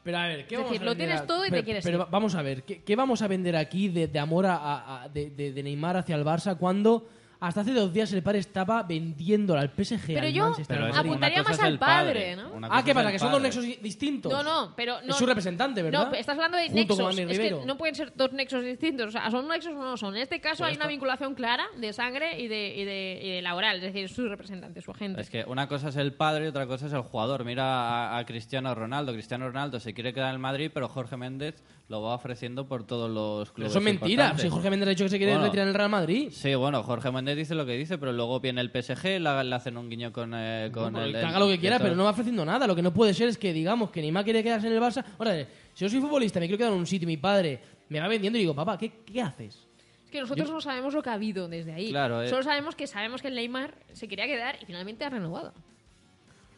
Pero 0.04 0.18
a 0.20 0.28
ver, 0.28 0.48
¿qué 0.48 0.56
Es 0.56 0.60
vamos 0.62 0.72
decir, 0.72 0.82
a 0.82 0.86
lo 0.86 0.92
vender 0.92 1.08
tienes 1.10 1.28
todo 1.28 1.42
y 1.46 1.48
te 1.50 1.52
pero, 1.52 1.64
quieres 1.66 1.84
pero 1.84 1.98
ir. 1.98 2.02
va- 2.02 2.06
vamos 2.10 2.34
a 2.36 2.42
ver, 2.42 2.64
¿qué, 2.64 2.82
qué 2.82 2.96
vamos 2.96 3.22
a 3.22 3.28
vender 3.28 3.58
aquí 3.58 3.90
de, 3.90 4.08
de 4.08 4.20
amor 4.20 4.46
a, 4.46 5.04
a- 5.04 5.10
de- 5.10 5.30
de 5.32 5.64
Neymar 5.64 5.98
hacia 5.98 6.16
el 6.16 6.24
Barça 6.24 6.58
cuando 6.58 7.10
hasta 7.40 7.62
hace 7.62 7.74
dos 7.74 7.94
días 7.94 8.12
el 8.14 8.24
padre 8.24 8.40
estaba 8.40 8.82
vendiéndolo 8.84 9.60
al 9.60 9.70
PSG, 9.70 10.08
Pero 10.08 10.22
al 10.28 10.34
yo 10.34 10.44
Manchester 10.50 10.78
Pero 10.80 10.96
apuntaría 10.96 11.44
más 11.44 11.60
al 11.60 11.78
padre, 11.80 12.36
¿no? 12.36 12.52
Ah, 12.70 12.84
¿qué 12.84 12.94
pasa? 12.96 13.12
Que 13.12 13.20
son 13.20 13.32
dos 13.32 13.42
nexos 13.42 13.64
di- 13.64 13.78
distintos. 13.82 14.32
No, 14.32 14.42
no, 14.44 14.74
pero 14.76 15.02
no. 15.04 15.12
Es 15.12 15.16
su 15.18 15.26
representante, 15.26 15.82
¿verdad? 15.84 16.08
No, 16.10 16.14
estás 16.16 16.36
hablando 16.36 16.58
de 16.58 16.66
Junto 16.70 16.78
nexos. 16.80 16.98
con 17.00 17.08
Andy 17.10 17.22
es 17.22 17.28
que 17.28 17.34
Rivero. 17.38 17.62
no 17.66 17.78
pueden 17.78 17.96
ser 17.96 18.12
dos 18.16 18.34
nexos 18.34 18.64
distintos. 18.64 19.08
O 19.08 19.12
sea, 19.12 19.30
son 19.30 19.48
nexos 19.48 19.74
o 19.74 19.82
no 19.84 19.98
son. 19.98 20.16
En 20.16 20.24
este 20.24 20.40
caso 20.42 20.64
Pues 20.64 20.72
hay 20.72 20.78
una 20.78 20.88
vinculación 20.88 21.36
clara 21.36 21.66
de 21.78 21.94
sangre 21.94 22.40
y 22.42 22.48
de, 22.48 22.76
y 22.76 22.86
de, 22.86 23.20
y 23.24 23.30
de 23.34 23.42
laboral. 23.42 23.78
Es 23.78 23.84
decir, 23.94 24.10
su 24.10 24.28
representante, 24.28 24.82
su 24.82 24.92
agente. 24.92 25.22
Es 25.22 25.30
que 25.30 25.44
una 25.48 25.68
cosa 25.68 25.90
es 25.90 25.96
el 25.96 26.14
padre 26.14 26.46
y 26.46 26.48
otra 26.48 26.66
cosa 26.68 26.88
es 26.88 26.94
el 26.94 27.02
jugador. 27.02 27.46
Mira 27.46 27.64
a, 27.66 28.18
a 28.18 28.26
Cristiano 28.26 28.74
Ronaldo. 28.74 29.14
Cristiano 29.14 29.48
Ronaldo 29.48 29.80
se 29.80 29.94
quiere 29.94 30.14
quedar 30.14 30.30
en 30.30 30.34
el 30.36 30.40
Madrid, 30.40 30.72
pero 30.74 30.88
Jorge 30.90 31.18
Méndez 31.18 31.64
lo 31.90 32.02
va 32.02 32.16
ofreciendo 32.16 32.68
por 32.68 32.86
todos 32.86 33.10
los 33.10 33.50
Pero 33.50 33.54
clubes. 33.56 33.72
eso 33.72 33.80
es 33.80 33.86
mentira. 33.86 34.38
Si 34.38 34.50
Jorge 34.50 34.70
Méndez 34.70 34.88
ha 34.88 34.90
dicho 34.90 35.06
que 35.06 35.10
se 35.10 35.18
quiere 35.18 35.34
Bueno. 35.34 35.46
retirar 35.46 35.64
en 35.64 35.70
el 35.70 35.76
Real 35.76 35.90
Madrid. 35.90 36.30
Sí, 36.32 36.54
bueno, 36.56 36.84
Jorge 36.84 37.12
Méndez 37.12 37.27
dice 37.36 37.56
lo 37.56 37.66
que 37.66 37.74
dice, 37.74 37.98
pero 37.98 38.12
luego 38.12 38.40
viene 38.40 38.62
el 38.62 38.70
PSG, 38.70 39.20
le, 39.20 39.44
le 39.44 39.56
hacen 39.56 39.78
un 39.78 39.90
guiño 39.90 40.12
con, 40.12 40.34
eh, 40.36 40.70
con 40.74 40.92
Bueno, 40.94 41.04
el, 41.04 41.12
que 41.14 41.20
el- 41.20 41.26
haga 41.26 41.40
lo 41.40 41.48
que 41.48 41.60
quiera, 41.60 41.76
el- 41.78 41.82
pero 41.82 41.96
no 41.96 42.04
va 42.04 42.12
ofreciendo 42.12 42.44
nada. 42.46 42.68
Lo 42.68 42.76
que 42.76 42.82
no 42.82 42.94
puede 42.94 43.14
ser 43.14 43.28
es 43.30 43.38
que 43.38 43.54
digamos 43.54 43.90
que 43.92 44.02
Neymar 44.02 44.24
quiere 44.24 44.44
quedarse 44.44 44.68
en 44.68 44.74
el 44.74 44.80
Barça. 44.82 45.04
Ahora, 45.18 45.36
si 45.74 45.86
yo 45.86 45.90
soy 45.90 46.00
futbolista, 46.02 46.40
me 46.40 46.48
quiero 46.48 46.58
quedar 46.58 46.72
en 46.74 46.80
un 46.80 46.86
sitio 46.88 47.06
y 47.06 47.12
mi 47.12 47.18
padre 47.18 47.60
me 47.90 48.00
va 48.00 48.08
vendiendo 48.08 48.38
y 48.38 48.42
digo, 48.42 48.54
papá, 48.56 48.78
¿qué, 48.78 48.92
qué 49.06 49.22
haces? 49.22 49.66
Es 50.06 50.12
que 50.12 50.22
nosotros 50.22 50.50
no 50.50 50.62
sabemos 50.62 50.94
lo 50.94 51.02
que 51.04 51.10
ha 51.10 51.14
habido 51.14 51.48
desde 51.50 51.74
ahí. 51.74 51.90
Claro, 51.90 52.22
eh. 52.24 52.30
Solo 52.30 52.44
sabemos 52.44 52.76
que 52.76 52.88
sabemos 52.88 53.22
que 53.22 53.28
el 53.28 53.36
Neymar 53.36 53.74
se 53.94 54.08
quería 54.08 54.26
quedar 54.26 54.58
y 54.62 54.66
finalmente 54.66 55.04
ha 55.06 55.10
renovado. 55.10 55.54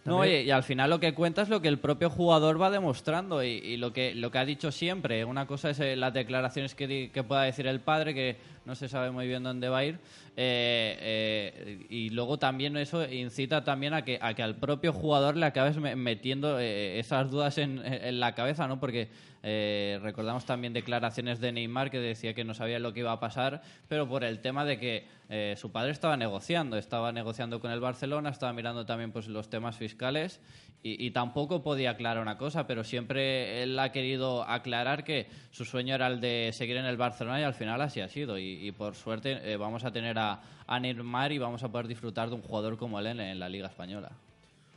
No, 0.05 0.19
oye, 0.19 0.43
y 0.43 0.49
al 0.49 0.63
final 0.63 0.89
lo 0.89 0.99
que 0.99 1.13
cuenta 1.13 1.41
es 1.43 1.49
lo 1.49 1.61
que 1.61 1.67
el 1.67 1.77
propio 1.77 2.09
jugador 2.09 2.59
va 2.59 2.71
demostrando 2.71 3.43
y, 3.43 3.47
y 3.49 3.77
lo 3.77 3.91
que 3.93 4.15
lo 4.15 4.31
que 4.31 4.37
ha 4.39 4.45
dicho 4.45 4.71
siempre. 4.71 5.23
Una 5.25 5.45
cosa 5.45 5.69
es 5.69 5.79
eh, 5.81 5.95
las 5.95 6.13
declaraciones 6.13 6.73
que, 6.73 6.87
di- 6.87 7.09
que 7.09 7.21
pueda 7.23 7.43
decir 7.43 7.67
el 7.67 7.79
padre, 7.81 8.13
que 8.15 8.37
no 8.65 8.73
se 8.75 8.87
sabe 8.87 9.11
muy 9.11 9.27
bien 9.27 9.43
dónde 9.43 9.67
va 9.69 9.79
a 9.79 9.85
ir. 9.85 9.99
Eh, 10.41 10.97
eh, 11.01 11.85
y 11.89 12.11
luego 12.11 12.39
también 12.39 12.77
eso 12.77 13.03
incita 13.11 13.65
también 13.65 13.93
a 13.93 14.05
que, 14.05 14.19
a 14.21 14.33
que 14.35 14.41
al 14.41 14.55
propio 14.55 14.93
jugador 14.93 15.35
le 15.35 15.45
acabes 15.45 15.75
me- 15.75 15.97
metiendo 15.97 16.57
eh, 16.61 16.97
esas 16.97 17.29
dudas 17.29 17.57
en, 17.57 17.81
en 17.85 18.21
la 18.21 18.35
cabeza, 18.35 18.65
¿no? 18.65 18.79
Porque 18.79 19.09
eh, 19.43 19.99
recordamos 20.01 20.45
también 20.45 20.71
declaraciones 20.71 21.41
de 21.41 21.51
Neymar 21.51 21.91
que 21.91 21.99
decía 21.99 22.33
que 22.33 22.45
no 22.45 22.53
sabía 22.53 22.79
lo 22.79 22.93
que 22.93 23.01
iba 23.01 23.11
a 23.11 23.19
pasar, 23.19 23.61
pero 23.89 24.07
por 24.07 24.23
el 24.23 24.39
tema 24.39 24.63
de 24.63 24.79
que 24.79 25.07
eh, 25.29 25.55
su 25.57 25.73
padre 25.73 25.91
estaba 25.91 26.15
negociando, 26.15 26.77
estaba 26.77 27.11
negociando 27.11 27.59
con 27.59 27.71
el 27.71 27.81
Barcelona, 27.81 28.29
estaba 28.29 28.53
mirando 28.53 28.85
también 28.85 29.11
pues 29.11 29.27
los 29.27 29.49
temas 29.49 29.75
fiscales 29.77 30.39
y, 30.83 31.05
y 31.05 31.11
tampoco 31.11 31.61
podía 31.61 31.91
aclarar 31.91 32.21
una 32.21 32.37
cosa, 32.37 32.65
pero 32.65 32.83
siempre 32.85 33.61
él 33.63 33.77
ha 33.79 33.91
querido 33.91 34.43
aclarar 34.43 35.03
que 35.03 35.27
su 35.51 35.65
sueño 35.65 35.95
era 35.95 36.07
el 36.07 36.21
de 36.21 36.51
seguir 36.53 36.77
en 36.77 36.85
el 36.85 36.95
Barcelona 36.97 37.39
y 37.41 37.43
al 37.43 37.53
final 37.53 37.81
así 37.81 37.99
ha 38.01 38.07
sido. 38.07 38.37
Y, 38.37 38.65
y 38.65 38.71
por 38.71 38.95
suerte 38.95 39.39
eh, 39.43 39.57
vamos 39.57 39.83
a 39.83 39.91
tener 39.91 40.17
a, 40.19 40.28
a 40.67 40.79
Neymar 40.79 41.31
y 41.31 41.37
vamos 41.37 41.63
a 41.63 41.69
poder 41.71 41.87
disfrutar 41.87 42.29
de 42.29 42.35
un 42.35 42.41
jugador 42.41 42.77
como 42.77 42.99
él 42.99 43.07
en, 43.07 43.19
en 43.19 43.39
la 43.39 43.47
Liga 43.49 43.67
Española. 43.67 44.11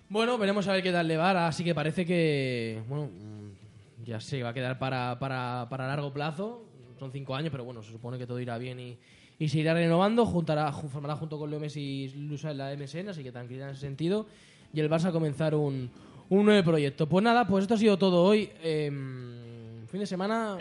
Bueno, 0.08 0.36
veremos 0.38 0.66
a 0.68 0.72
ver 0.72 0.82
qué 0.82 0.92
tal 0.92 1.08
le 1.08 1.16
va. 1.16 1.46
Así 1.46 1.64
que 1.64 1.74
parece 1.74 2.04
que, 2.06 2.82
bueno, 2.88 3.06
mm, 3.06 4.04
ya 4.04 4.20
se 4.20 4.42
va 4.42 4.50
a 4.50 4.54
quedar 4.54 4.78
para, 4.78 5.18
para, 5.18 5.66
para 5.70 5.86
largo 5.86 6.12
plazo. 6.12 6.64
Son 6.98 7.10
cinco 7.12 7.34
años, 7.34 7.50
pero 7.50 7.64
bueno, 7.64 7.82
se 7.82 7.90
supone 7.92 8.18
que 8.18 8.26
todo 8.26 8.38
irá 8.38 8.58
bien 8.58 8.78
y, 8.78 8.96
y 9.38 9.48
se 9.48 9.58
irá 9.58 9.74
renovando. 9.74 10.24
Juntará, 10.26 10.70
ju- 10.72 10.88
formará 10.88 11.16
junto 11.16 11.38
con 11.38 11.50
Leo 11.50 11.58
Messi 11.60 11.80
y 11.80 12.08
Luisa 12.28 12.50
en 12.50 12.58
la 12.58 12.72
MSN, 12.76 13.08
así 13.08 13.22
que 13.22 13.32
tranquilidad 13.32 13.68
en 13.68 13.72
ese 13.74 13.80
sentido. 13.82 14.26
Y 14.74 14.80
el 14.80 14.90
Barça 14.90 15.06
a 15.06 15.12
comenzar 15.12 15.54
un, 15.54 15.90
un 16.28 16.44
nuevo 16.44 16.62
proyecto. 16.64 17.08
Pues 17.08 17.22
nada, 17.24 17.46
pues 17.46 17.62
esto 17.62 17.74
ha 17.74 17.78
sido 17.78 17.96
todo 17.98 18.22
hoy. 18.22 18.50
Em, 18.62 19.86
fin 19.88 20.00
de 20.00 20.06
semana 20.06 20.56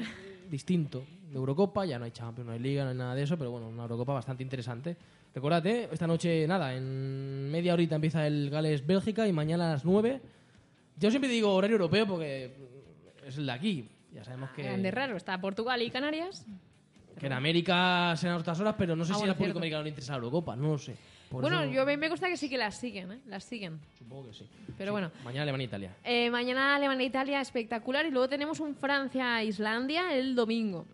distinto 0.50 1.04
de 1.32 1.38
Eurocopa. 1.38 1.86
Ya 1.86 1.98
no 1.98 2.06
hay 2.06 2.12
Champions, 2.12 2.48
no 2.48 2.54
hay 2.54 2.60
Liga, 2.60 2.84
no 2.84 2.90
hay 2.92 2.96
nada 2.98 3.16
de 3.16 3.24
eso, 3.24 3.38
pero 3.38 3.52
bueno, 3.52 3.68
una 3.70 3.84
Eurocopa 3.84 4.14
bastante 4.14 4.44
interesante. 4.44 4.96
Recordate, 5.34 5.88
esta 5.92 6.08
noche, 6.08 6.46
nada, 6.48 6.76
en 6.76 7.50
media 7.50 7.74
horita 7.74 7.96
empieza 7.96 8.28
el 8.28 8.50
Gales-Bélgica 8.50 9.28
y 9.28 9.34
mañana 9.34 9.70
a 9.70 9.74
las 9.74 9.86
9. 9.86 10.22
Yo 10.98 11.10
siempre 11.10 11.30
digo 11.30 11.54
horario 11.54 11.76
europeo 11.76 12.06
porque 12.06 12.54
es 13.26 13.38
el 13.38 13.46
de 13.46 13.52
aquí. 13.52 13.90
Ya 14.14 14.24
sabemos 14.26 14.50
que, 14.52 14.64
Grande 14.64 14.92
raro, 14.92 15.16
está 15.16 15.40
Portugal 15.40 15.82
y 15.82 15.90
Canarias. 15.90 16.46
que 17.18 17.28
en 17.28 17.34
América 17.34 18.14
serán 18.18 18.38
otras 18.38 18.60
horas, 18.60 18.76
pero 18.78 18.96
no 18.96 19.06
sé 19.06 19.12
Ah, 19.12 19.16
si 19.16 19.20
bueno, 19.22 19.32
al 19.32 19.38
público 19.38 19.54
cierto. 19.54 19.60
americano 19.60 19.84
le 19.84 19.90
interesa 19.90 20.14
la 20.14 20.18
Eurocopa, 20.18 20.56
no 20.56 20.72
lo 20.72 20.78
sé. 20.78 20.96
Por 21.30 21.42
bueno, 21.44 21.62
eso- 21.64 21.72
yo 21.72 21.86
me, 21.86 21.96
me 21.96 22.10
gusta 22.10 22.28
que 22.28 22.36
sí 22.36 22.50
que 22.50 22.58
las 22.58 22.76
siguen, 22.78 23.12
¿eh? 23.14 23.20
Las 23.28 23.46
siguen. 23.46 23.80
Supongo 23.98 24.28
que 24.28 24.34
sí. 24.34 24.46
Pero 24.78 24.92
bueno. 24.92 25.12
Mañana 25.24 25.44
Alemania-Italia. 25.44 25.96
Eh, 26.04 26.30
mañana 26.30 26.76
Alemania-Italia 26.76 27.40
espectacular 27.40 28.06
y 28.06 28.12
luego 28.12 28.28
tenemos 28.28 28.60
un 28.60 28.76
Francia-Islandia 28.76 30.14
el 30.14 30.36
domingo. 30.36 30.86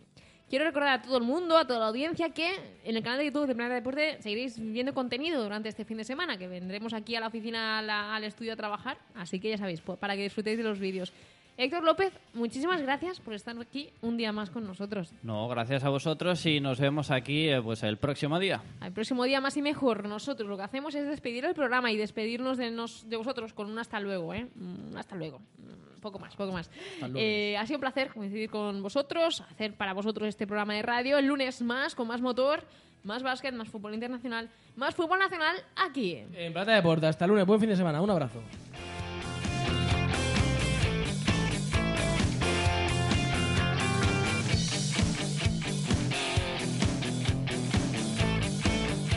Quiero 0.50 0.64
recordar 0.64 1.00
a 1.00 1.02
todo 1.02 1.18
el 1.18 1.26
mundo, 1.26 1.58
a 1.58 1.68
toda 1.68 1.80
la 1.80 1.88
audiencia, 1.88 2.30
que 2.30 2.48
en 2.86 2.96
el 2.96 3.04
canal 3.04 3.20
de 3.20 3.26
YouTube 3.26 3.48
de 3.48 3.54
Planeta 3.54 3.76
Deporte 3.76 4.22
seguiréis 4.22 4.58
viendo 4.58 4.94
contenido 4.94 5.44
durante 5.44 5.68
este 5.68 5.84
fin 5.84 5.98
de 5.98 6.06
semana, 6.06 6.38
que 6.38 6.48
vendremos 6.48 6.94
aquí 6.94 7.18
a 7.18 7.20
la 7.20 7.28
oficina, 7.28 7.80
al 7.80 8.24
estudio 8.24 8.54
a 8.54 8.56
trabajar, 8.56 8.98
así 9.14 9.42
que 9.42 9.50
ya 9.50 9.58
sabéis, 9.58 9.82
pues, 9.82 10.00
para 10.00 10.16
que 10.16 10.24
disfrutéis 10.24 10.58
de 10.58 10.64
los 10.64 10.80
vídeos. 10.80 11.12
Héctor 11.60 11.84
López, 11.84 12.13
muchísimas 12.36 12.80
gracias 12.84 13.20
por 13.20 13.34
estar 13.34 13.60
aquí 13.60 13.89
un 14.02 14.15
día 14.15 14.32
más 14.32 14.52
con 14.52 14.67
nosotros. 14.67 15.12
No, 15.24 15.48
gracias 15.48 15.84
a 15.84 15.89
vosotros 15.89 16.46
y 16.46 16.60
nos 16.60 16.80
vemos 16.80 17.10
aquí 17.10 17.50
eh, 17.50 17.60
pues 17.63 17.82
el 17.82 17.98
próximo 17.98 18.38
día. 18.38 18.62
Al 18.80 18.91
próximo 18.91 19.24
día 19.24 19.41
más 19.41 19.58
y 19.58 19.63
mejor, 19.63 20.08
nosotros 20.08 20.48
lo 20.48 20.56
que 20.56 20.62
hacemos 20.62 20.93
es 20.93 21.08
despedir 21.08 21.46
el 21.46 21.56
programa 21.56 21.91
y 21.91 21.98
despedirnos 21.98 22.60
de, 22.60 22.70
nos, 22.70 23.10
de 23.10 23.17
vosotros 23.17 23.54
con 23.54 23.72
un 23.72 23.80
hasta 23.80 24.00
luego, 24.00 24.36
¿eh? 24.36 24.48
Un 24.56 24.96
hasta 24.96 25.15
luego. 25.15 25.39
Mm, 25.39 26.00
Poco 26.00 26.20
más, 26.20 26.36
poco 26.36 26.52
más. 26.52 26.70
Eh, 27.15 27.58
ha 27.58 27.65
sido 27.65 27.78
un 27.78 27.82
placer 27.82 28.13
coincidir 28.13 28.52
con 28.52 28.84
vosotros, 28.84 29.41
hacer 29.50 29.74
para 29.74 29.93
vosotros 29.93 30.30
este 30.30 30.46
programa 30.46 30.76
de 30.76 30.84
radio. 30.84 31.17
El 31.17 31.26
lunes 31.26 31.60
más, 31.63 31.96
con 31.96 32.08
más 32.08 32.22
motor, 32.22 32.63
más 33.04 33.24
básquet, 33.24 33.54
más 33.56 33.67
fútbol 33.67 33.96
internacional, 33.96 34.48
más 34.76 34.93
fútbol 34.93 35.17
nacional 35.17 35.56
aquí. 35.76 36.24
En 36.36 36.54
Plata 36.54 36.74
Deporte, 36.74 37.08
hasta 37.08 37.26
el 37.26 37.30
lunes, 37.30 37.48
buen 37.48 37.60
fin 37.60 37.70
de 37.70 37.76
semana, 37.76 38.00
un 38.00 38.12
abrazo. 38.12 38.41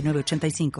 906985. 0.00 0.70